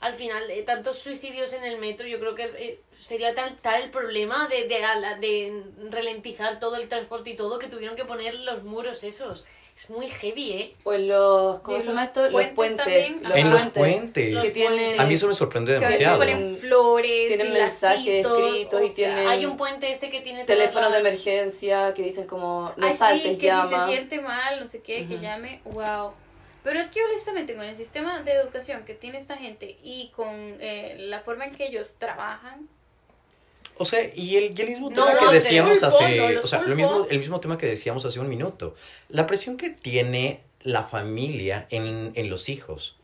[0.00, 3.82] al final, eh, tantos suicidios en el metro, yo creo que eh, sería tal, tal
[3.82, 4.78] el problema de, de,
[5.20, 9.44] de ralentizar todo el transporte y todo que tuvieron que poner los muros esos.
[9.76, 10.74] Es muy heavy, ¿eh?
[10.84, 11.60] O en los.
[11.60, 12.28] ¿Cómo Y se llama los esto?
[12.30, 13.22] Los puentes.
[13.22, 14.44] Los En los puentes.
[14.44, 15.00] Que tienen.
[15.00, 16.18] A mí eso me sorprende que demasiado.
[16.18, 20.10] ponen flores, Tienen y mensajes lacitos, escritos y o sea, tienen- Hay un puente este
[20.10, 22.74] que tiene Teléfonos de las- emergencia que dicen como.
[22.76, 23.68] No Ay, saltes, sí, que llama.
[23.86, 25.22] si se siente mal, no sé qué, que Ujú.
[25.22, 26.12] llame, wow.
[26.62, 30.28] Pero es que honestamente con el sistema de educación que tiene esta gente y con
[30.60, 32.68] eh, la forma en que ellos trabajan,
[33.78, 36.62] O sea, y el, y el mismo No, tema que decíamos hace, no o sea,
[36.62, 38.76] lo mismo, el mismo tema que decíamos hace un minuto,
[39.08, 42.96] la presión que tiene la familia en, en los hijos.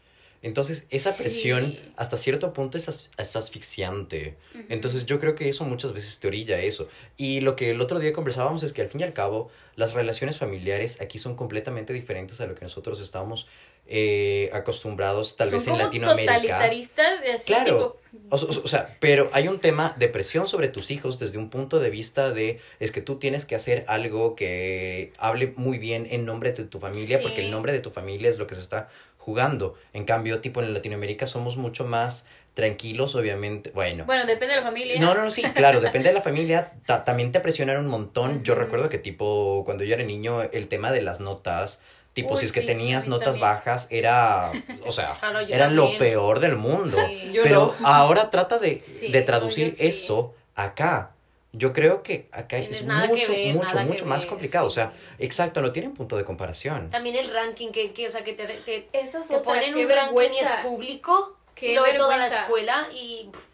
[0.47, 1.22] Entonces, esa Sí.
[1.24, 4.36] presión hasta cierto punto es, as- es asfixiante.
[4.68, 6.88] Entonces, yo creo que eso muchas veces te orilla a eso.
[7.16, 9.92] Y lo que el otro día conversábamos es que al fin y al cabo, las
[9.92, 13.47] relaciones familiares aquí son completamente diferentes a lo que nosotros estábamos
[13.88, 16.34] eh, acostumbrados tal son vez en Latinoamérica.
[16.34, 17.64] totalitaristas, de así Claro.
[17.64, 21.36] tipo, O, o- o sea, pero hay un tema de presión sobre tus hijos desde
[21.38, 25.78] un punto de vista de es que tú tienes que hacer algo que hable muy
[25.78, 27.22] bien en nombre de tu familia, Sí.
[27.22, 28.88] porque el nombre de tu familia es lo que se está
[29.26, 29.74] jugando.
[29.92, 33.70] En cambio, tipo en Latinoamérica somos mucho más tranquilos, obviamente.
[33.74, 34.04] Bueno.
[34.06, 35.00] bueno, depende de la familia.
[35.00, 36.72] No, no, no, sí, claro, depende de la familia.
[36.86, 38.44] ta- también te presionan un montón.
[38.44, 41.82] Yo recuerdo que, tipo, cuando yo era niño, el tema de las notas,
[42.14, 43.42] tipo, Uy, si es que sí, tenías notas también.
[43.42, 44.52] bajas, era,
[44.86, 46.96] o sea, Claro, eran lo peor del mundo.
[47.08, 47.32] Sí.
[47.42, 47.86] Pero no.
[47.86, 51.10] ahora trata de, Sí, de traducir eso acá.
[51.57, 54.66] Yo creo que acá Tienes es que mucho, ver, mucho, que mucho más ver, complicado.
[54.66, 54.74] O sí.
[54.76, 56.90] sea, exacto, no tienen punto de comparación.
[56.90, 59.74] También el ranking, que, que o sea, que te, te, Esa es te otra, ponen
[59.74, 63.44] un ranking y es público, Qué lo ve toda la escuela y pff,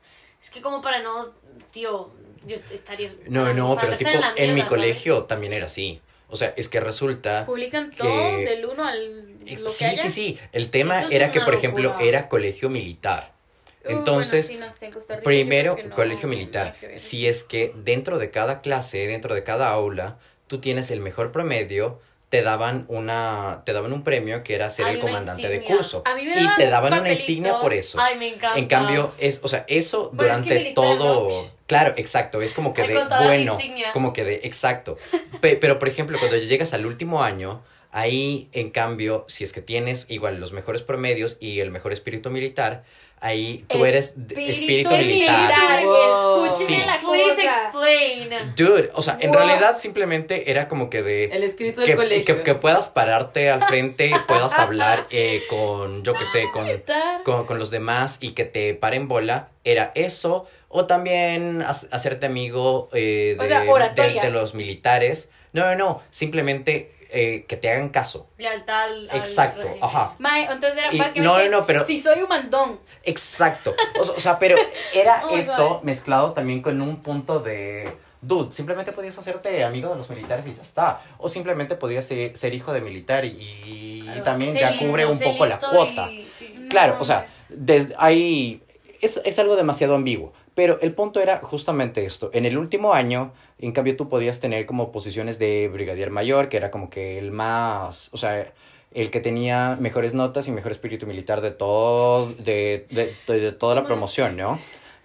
[0.42, 1.32] es que como para no,
[1.70, 2.11] tío,
[2.44, 3.09] yo estaría...
[3.28, 4.80] No, no, pero tipo, estar la en mi mierda, ¿sabes?
[4.82, 6.00] colegio también era así.
[6.28, 7.46] O sea, es que resulta...
[7.46, 8.96] Publican que- todo del uno al
[9.46, 10.03] Eh, lo que Sí, haya.
[10.03, 10.38] sí, sí.
[10.53, 12.05] El tema Eso es era que, por ejemplo, locura.
[12.05, 13.32] era colegio militar.
[13.83, 16.74] Uh, bueno, Entonces, sí, no sé, en Costa Rica yo primero, no, colegio militar.
[16.97, 21.33] Si es que dentro de cada clase, dentro de cada aula, tú tienes el mejor
[21.33, 26.03] promedio, te daban una, te daban un premio que era ser el comandante de curso.
[26.07, 28.01] A mí me y daban te un daban una insignia por eso.
[28.01, 28.59] Ay, me encanta.
[28.59, 31.51] En cambio, es, o sea, eso Bueno, es que durante todo.
[31.66, 32.41] Claro, exacto.
[32.41, 33.59] Es como que Ay, de bueno.
[33.93, 34.97] Como que de exacto.
[35.41, 37.62] Pe- pero, por ejemplo, cuando llegas al último año,
[37.93, 42.30] ahí, en cambio, si es que tienes igual los mejores promedios y el mejor espíritu
[42.30, 42.82] militar,
[43.20, 45.84] ahí tú eres espíritu militar.
[45.84, 46.45] Wow.
[46.47, 46.76] Escuchen Sí.
[46.84, 48.55] la Please explain.
[48.57, 49.38] Dude, o sea, en Wow.
[49.43, 52.36] realidad simplemente era como que de El espíritu del que, colegio.
[52.38, 56.66] que, que puedas pararte al frente, puedas hablar eh, con, yo qué sé, con,
[57.24, 60.47] con, con los demás y que te paren bola, era eso.
[60.68, 64.22] O también ha- hacerte amigo eh, O de, sea, de- oratoria.
[64.22, 65.30] de los militares.
[65.53, 68.26] No, no, no, simplemente eh, que te hagan caso.
[68.38, 70.14] Lealtad al, Exacto, ajá.
[70.18, 73.74] Mae, entonces era Y- no, no, no, pero- si soy un mandón, Exacto.
[73.98, 74.57] O, o sea, pero
[74.94, 77.90] era Oh eso mezclado también con un punto de,
[78.22, 81.00] dude, simplemente podías hacerte amigo de los militares y ya está.
[81.18, 85.44] O simplemente podías ser, ser hijo de militar y, también ya listo, cubre un poco
[85.46, 86.11] la cuota.
[86.11, 86.55] y- sí.
[86.70, 88.62] Claro, o sea, desde ahí
[89.03, 90.32] es, es algo demasiado ambiguo.
[90.55, 92.30] Pero el punto era justamente esto.
[92.34, 96.59] En el último año, en cambio, tú podías tener como posiciones de brigadier mayor, que
[96.59, 98.53] era como que el más, o sea,
[98.92, 103.53] el que tenía mejores notas y mejor espíritu militar de todo, de, de, de- de
[103.53, 104.59] toda la promoción, ¿no?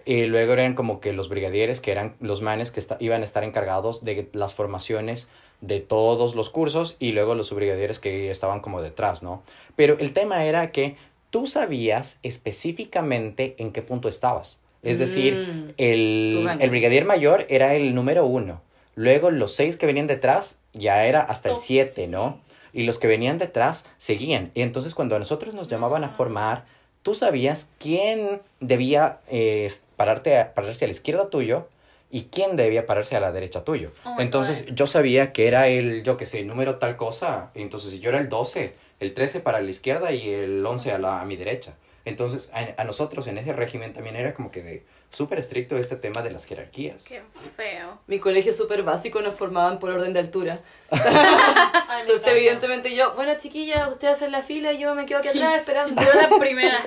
[0.04, 3.24] Y luego eran como que los brigadieres, que eran los manes que esta- iban a
[3.24, 5.28] estar encargados de las formaciones
[5.62, 9.42] de todos los cursos y luego los subbrigadieres que estaban como detrás, ¿no?
[9.76, 10.96] Pero el tema era que
[11.30, 14.60] tú sabías específicamente en qué punto estabas.
[14.82, 15.72] Es decir, Mm.
[15.76, 18.60] el, el brigadier mayor era el número uno.
[18.94, 22.06] Luego los seis que venían detrás ya era hasta el siete.
[22.08, 22.40] ¿no?
[22.72, 24.50] Y los que venían detrás seguían.
[24.54, 26.64] Y entonces cuando a nosotros nos llamaban a formar,
[27.02, 31.68] tú sabías quién debía eh, pararte a- pararse a la izquierda tuyo
[32.10, 33.90] y quién debía pararse a la derecha tuyo.
[34.04, 34.74] Oh entonces God.
[34.74, 37.50] yo sabía que era el, yo qué sé, número tal cosa.
[37.54, 41.20] Entonces yo era el 12, el 13 para la izquierda y el 11 a, la,
[41.20, 41.74] a mi derecha.
[42.08, 45.96] Entonces a, a nosotros en ese régimen también era como que de súper estricto este
[45.96, 47.04] tema de las jerarquías.
[47.06, 47.22] Qué
[47.56, 47.98] feo.
[48.06, 50.60] Mi colegio súper básico nos formaban por orden de altura.
[50.90, 55.28] Ay, Entonces, evidentemente yo, bueno, chiquilla, usted hace la fila y yo me quedo aquí
[55.28, 56.02] atrás esperando.
[56.02, 56.78] Yo la primera,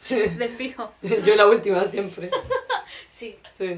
[0.00, 0.20] Sí.
[0.20, 0.92] de fijo.
[1.02, 2.30] Yo la última siempre.
[3.08, 3.38] Sí.
[3.52, 3.76] Sí.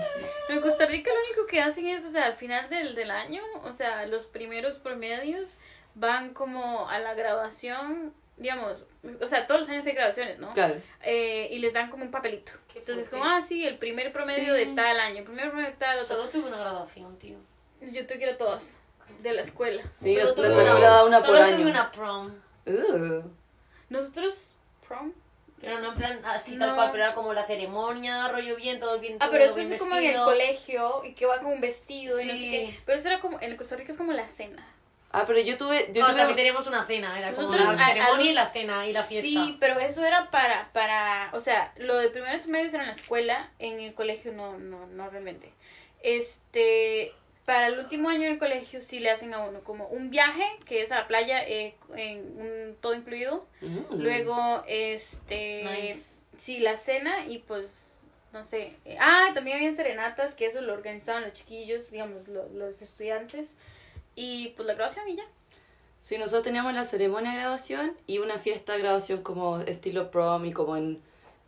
[0.51, 3.43] En Costa Rica lo único que hacen es, o sea, al final del, del año,
[3.65, 5.57] o sea, los primeros promedios
[5.95, 8.89] van como a la graduación, digamos,
[9.21, 10.53] o sea, todos los años hay graduaciones, ¿no?
[10.55, 10.75] Claro.
[11.05, 12.53] Eh, y les dan como un papelito.
[12.75, 14.65] Entonces, como, ah, sí, el primer promedio Sí.
[14.65, 16.17] de tal año, el primer promedio de tal otro.
[16.17, 17.37] Solo tuve una graduación, tío.
[17.81, 18.71] Yo te quiero todos,
[19.21, 19.83] de la escuela.
[19.93, 21.67] Sí, Solo la tuve una- una por Solo tuve año.
[21.69, 22.33] una prom.
[22.67, 23.23] Uh.
[23.89, 24.55] Nosotros,
[24.87, 25.13] prom.
[25.61, 26.65] Pero no en plan así No.
[26.67, 29.19] tal cual, pero era como la ceremonia, rollo bien, todo bien.
[29.21, 32.25] Ah, pero eso es como en el colegio y que va con un vestido y
[32.25, 32.51] no sé Sí.
[32.51, 32.79] qué.
[32.87, 34.67] Pero eso era como, en Costa Rica es como la cena.
[35.13, 35.91] Ah, pero yo tuve.
[35.93, 38.33] Yo No, también tuve teníamos una cena, era como Nosotros la a- ceremonia al- y
[38.33, 39.27] la cena y la fiesta.
[39.29, 42.93] Sí, pero eso era para, para, o sea, lo de primeros medios era en la
[42.95, 45.53] escuela, en el colegio no, no, no realmente.
[46.03, 47.13] Este,
[47.45, 50.45] para el último año en el colegio sí le hacen a uno como un viaje,
[50.67, 53.47] que es a la playa, eh, en un, todo incluido.
[53.61, 53.97] Mm.
[54.01, 56.21] Luego, este, Nice.
[56.37, 58.75] sí, la cena y pues, no sé.
[58.85, 63.55] eh, ah, también habían serenatas, que eso lo organizaban los chiquillos, digamos, lo- los estudiantes.
[64.21, 65.25] Y pues la grabación y ya.
[65.99, 70.45] Sí, nosotros teníamos la ceremonia de graduación y una fiesta de graduación como estilo prom
[70.47, 71.01] y como en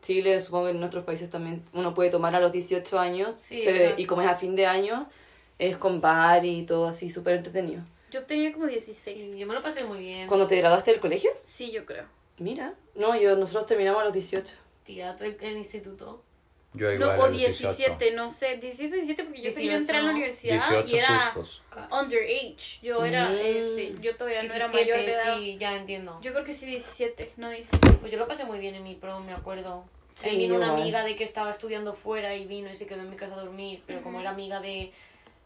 [0.03, 3.63] Chile, supongo que en otros países también uno puede tomar a los 18 años Sí,
[3.63, 5.09] se- y como es a fin de año,
[5.59, 7.83] es con bar y todo así, súper entretenido.
[8.11, 9.33] Yo tenía como 16.
[9.33, 10.29] Sí, yo me lo pasé muy bien.
[10.29, 11.31] ¿Cuándo te graduaste del colegio?
[11.39, 12.05] Sí, yo creo.
[12.39, 14.55] Mira, no, yo nosotros terminamos a los 18.
[14.85, 16.23] Teatro en el instituto.
[16.75, 17.75] Yo No, igual o a los 18.
[17.77, 20.17] 17, no sé, 16 o 17 porque yo sé que yo entré a la 18,
[20.17, 21.63] universidad 18 y era justos.
[21.91, 22.79] underage.
[22.83, 23.33] Yo era, Mm.
[23.35, 25.37] este, yo todavía no era 17, mayor de edad.
[25.39, 26.19] Sí, ya entiendo.
[26.23, 27.97] Yo creo que sí 17, no 16.
[28.01, 29.85] Pues yo lo pasé muy bien en mi prom, me acuerdo.
[30.15, 30.83] Sí, Ahí vino una igual.
[30.83, 33.41] amiga de que estaba estudiando fuera y vino y se quedó en mi casa a
[33.45, 34.93] dormir, pero como era amiga de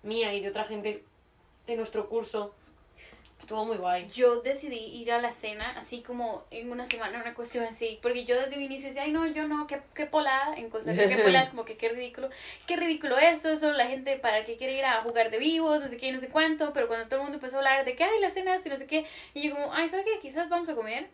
[0.03, 1.03] mía y de otra gente
[1.66, 2.55] de nuestro curso,
[3.39, 4.09] estuvo muy guay.
[4.11, 8.24] Yo decidí ir a la cena así como en una semana, una cuestión así, porque
[8.24, 11.09] yo desde un inicio decía, ay no, yo no, qué, qué polada, en Costa Rica
[11.09, 12.30] qué polada, es como que qué ridículo,
[12.66, 15.89] qué ridículo eso, eso la gente para qué quiere ir a jugar de vivos, no
[15.89, 18.05] sé qué, no sé cuánto, pero cuando todo el mundo empezó a hablar de que,
[18.05, 20.18] ay, la cena esto y no sé qué, y yo como, ay, ¿sabes qué?
[20.20, 21.09] Quizás vamos a comer.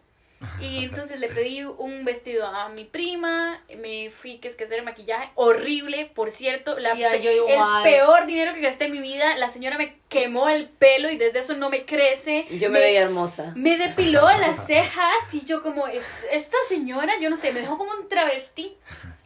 [0.60, 4.82] Y entonces le pedí un vestido a mi prima, me fui que es que hacer
[4.82, 9.48] maquillaje horrible, por cierto, la Tía, el peor dinero que gasté en mi vida, la
[9.50, 12.46] señora me quemó el pelo y desde eso no me crece.
[12.50, 13.52] Yo me veía hermosa.
[13.56, 17.78] Me depiló las cejas y yo como, es esta señora, yo no sé, me dejó
[17.78, 18.76] como un travesti,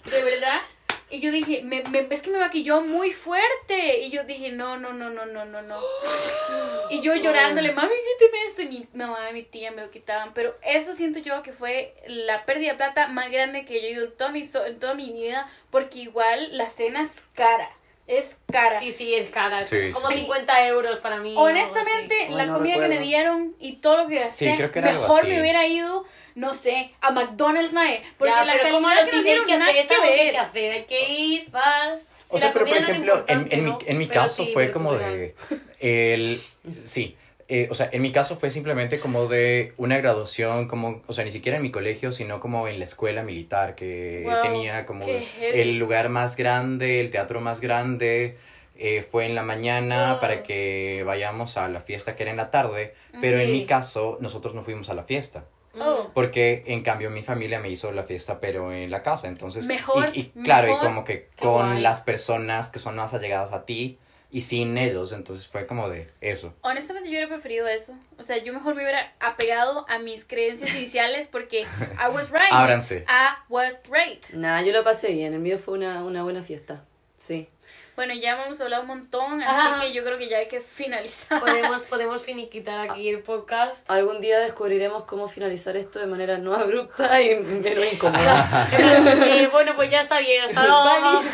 [0.04, 0.60] de verdad.
[1.08, 4.00] Y yo dije, me, me- es que me maquilló muy fuerte.
[4.00, 5.78] Y yo dije, no, no, no, no, no, no, no.
[6.90, 8.62] Y yo llorándole, mami, quíteme esto.
[8.62, 10.34] Y mi mamá y mi tía me lo quitaban.
[10.34, 13.90] Pero eso siento yo que fue la pérdida de plata más grande que yo he
[13.92, 15.48] ido en toda mi, en toda mi vida.
[15.70, 17.70] Porque igual la cena es cara.
[18.06, 18.78] Es cara.
[18.78, 19.64] Sí, sí, es cara.
[19.64, 20.18] Sí, como sí.
[20.20, 21.34] 50 euros para mí.
[21.36, 24.90] Honestamente, la comida que me dieron y todo lo que gasté, Sí, creo que era
[24.90, 25.28] algo mejor así.
[25.30, 26.04] me hubiera ido,
[26.36, 28.02] no sé, a McDonald's, mae.
[28.16, 30.30] Porque Ya, la pero calidad lo que nada que que hay ver.
[30.30, 30.72] que hacer.
[30.72, 32.12] Hay que ir, vas.
[32.28, 33.78] O Si sea, pero por no ejemplo, en, mi, ¿no?
[33.86, 35.34] en mi Pero caso sí, fue como de...
[35.80, 36.40] El,
[36.84, 37.16] sí,
[37.48, 41.24] eh, o sea, en mi caso fue simplemente como de una graduación, como, o sea,
[41.24, 45.06] ni siquiera en mi colegio, sino como en la escuela militar, que Wow, tenía como
[45.40, 48.36] el lugar más grande, el teatro más grande.
[48.78, 52.50] eh, fue en la mañana para que vayamos a la fiesta que era en la
[52.50, 55.46] tarde, pero en mi caso nosotros no fuimos a la fiesta.
[55.78, 56.10] Oh.
[56.14, 59.28] Porque en cambio mi familia me hizo la fiesta, pero en la casa.
[59.28, 60.86] Entonces, Mejor, y, y claro, y mejor.
[60.86, 61.82] como que con guay.
[61.82, 63.98] las personas que son más allegadas a ti,
[64.30, 66.52] y sin ellos, entonces fue como de eso.
[66.62, 67.94] Honestamente yo hubiera preferido eso.
[68.18, 72.50] O sea, yo mejor me hubiera apegado a mis creencias iniciales porque I was right.
[72.52, 73.04] Ábranse.
[73.08, 74.22] I was right.
[74.34, 75.32] Nada, yo lo pasé bien.
[75.32, 76.84] El mío fue una, una buena fiesta.
[77.16, 77.48] Sí.
[77.96, 79.76] Bueno, ya hemos hablado un montón, Ajá.
[79.78, 81.40] así que yo creo que ya hay que finalizar.
[81.40, 83.90] Podemos, podemos finiquitar aquí el podcast.
[83.90, 88.68] Algún día descubriremos cómo finalizar esto de manera no abrupta y menos incómoda.
[88.72, 90.84] Eh, bueno, pues ya está bien, hasta luego.
[90.84, 91.30] Bye.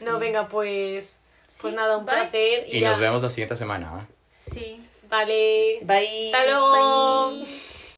[0.00, 1.22] No, venga, pues.
[1.60, 2.14] Pues Sí, nada, un bye.
[2.16, 2.64] placer.
[2.70, 4.02] Y nos vemos la siguiente semana.
[4.02, 4.14] ¿eh?
[4.30, 4.82] Sí.
[5.08, 5.78] Vale.
[5.82, 6.26] Bye.
[6.34, 7.30] Hasta luego.
[7.30, 7.65] Bye.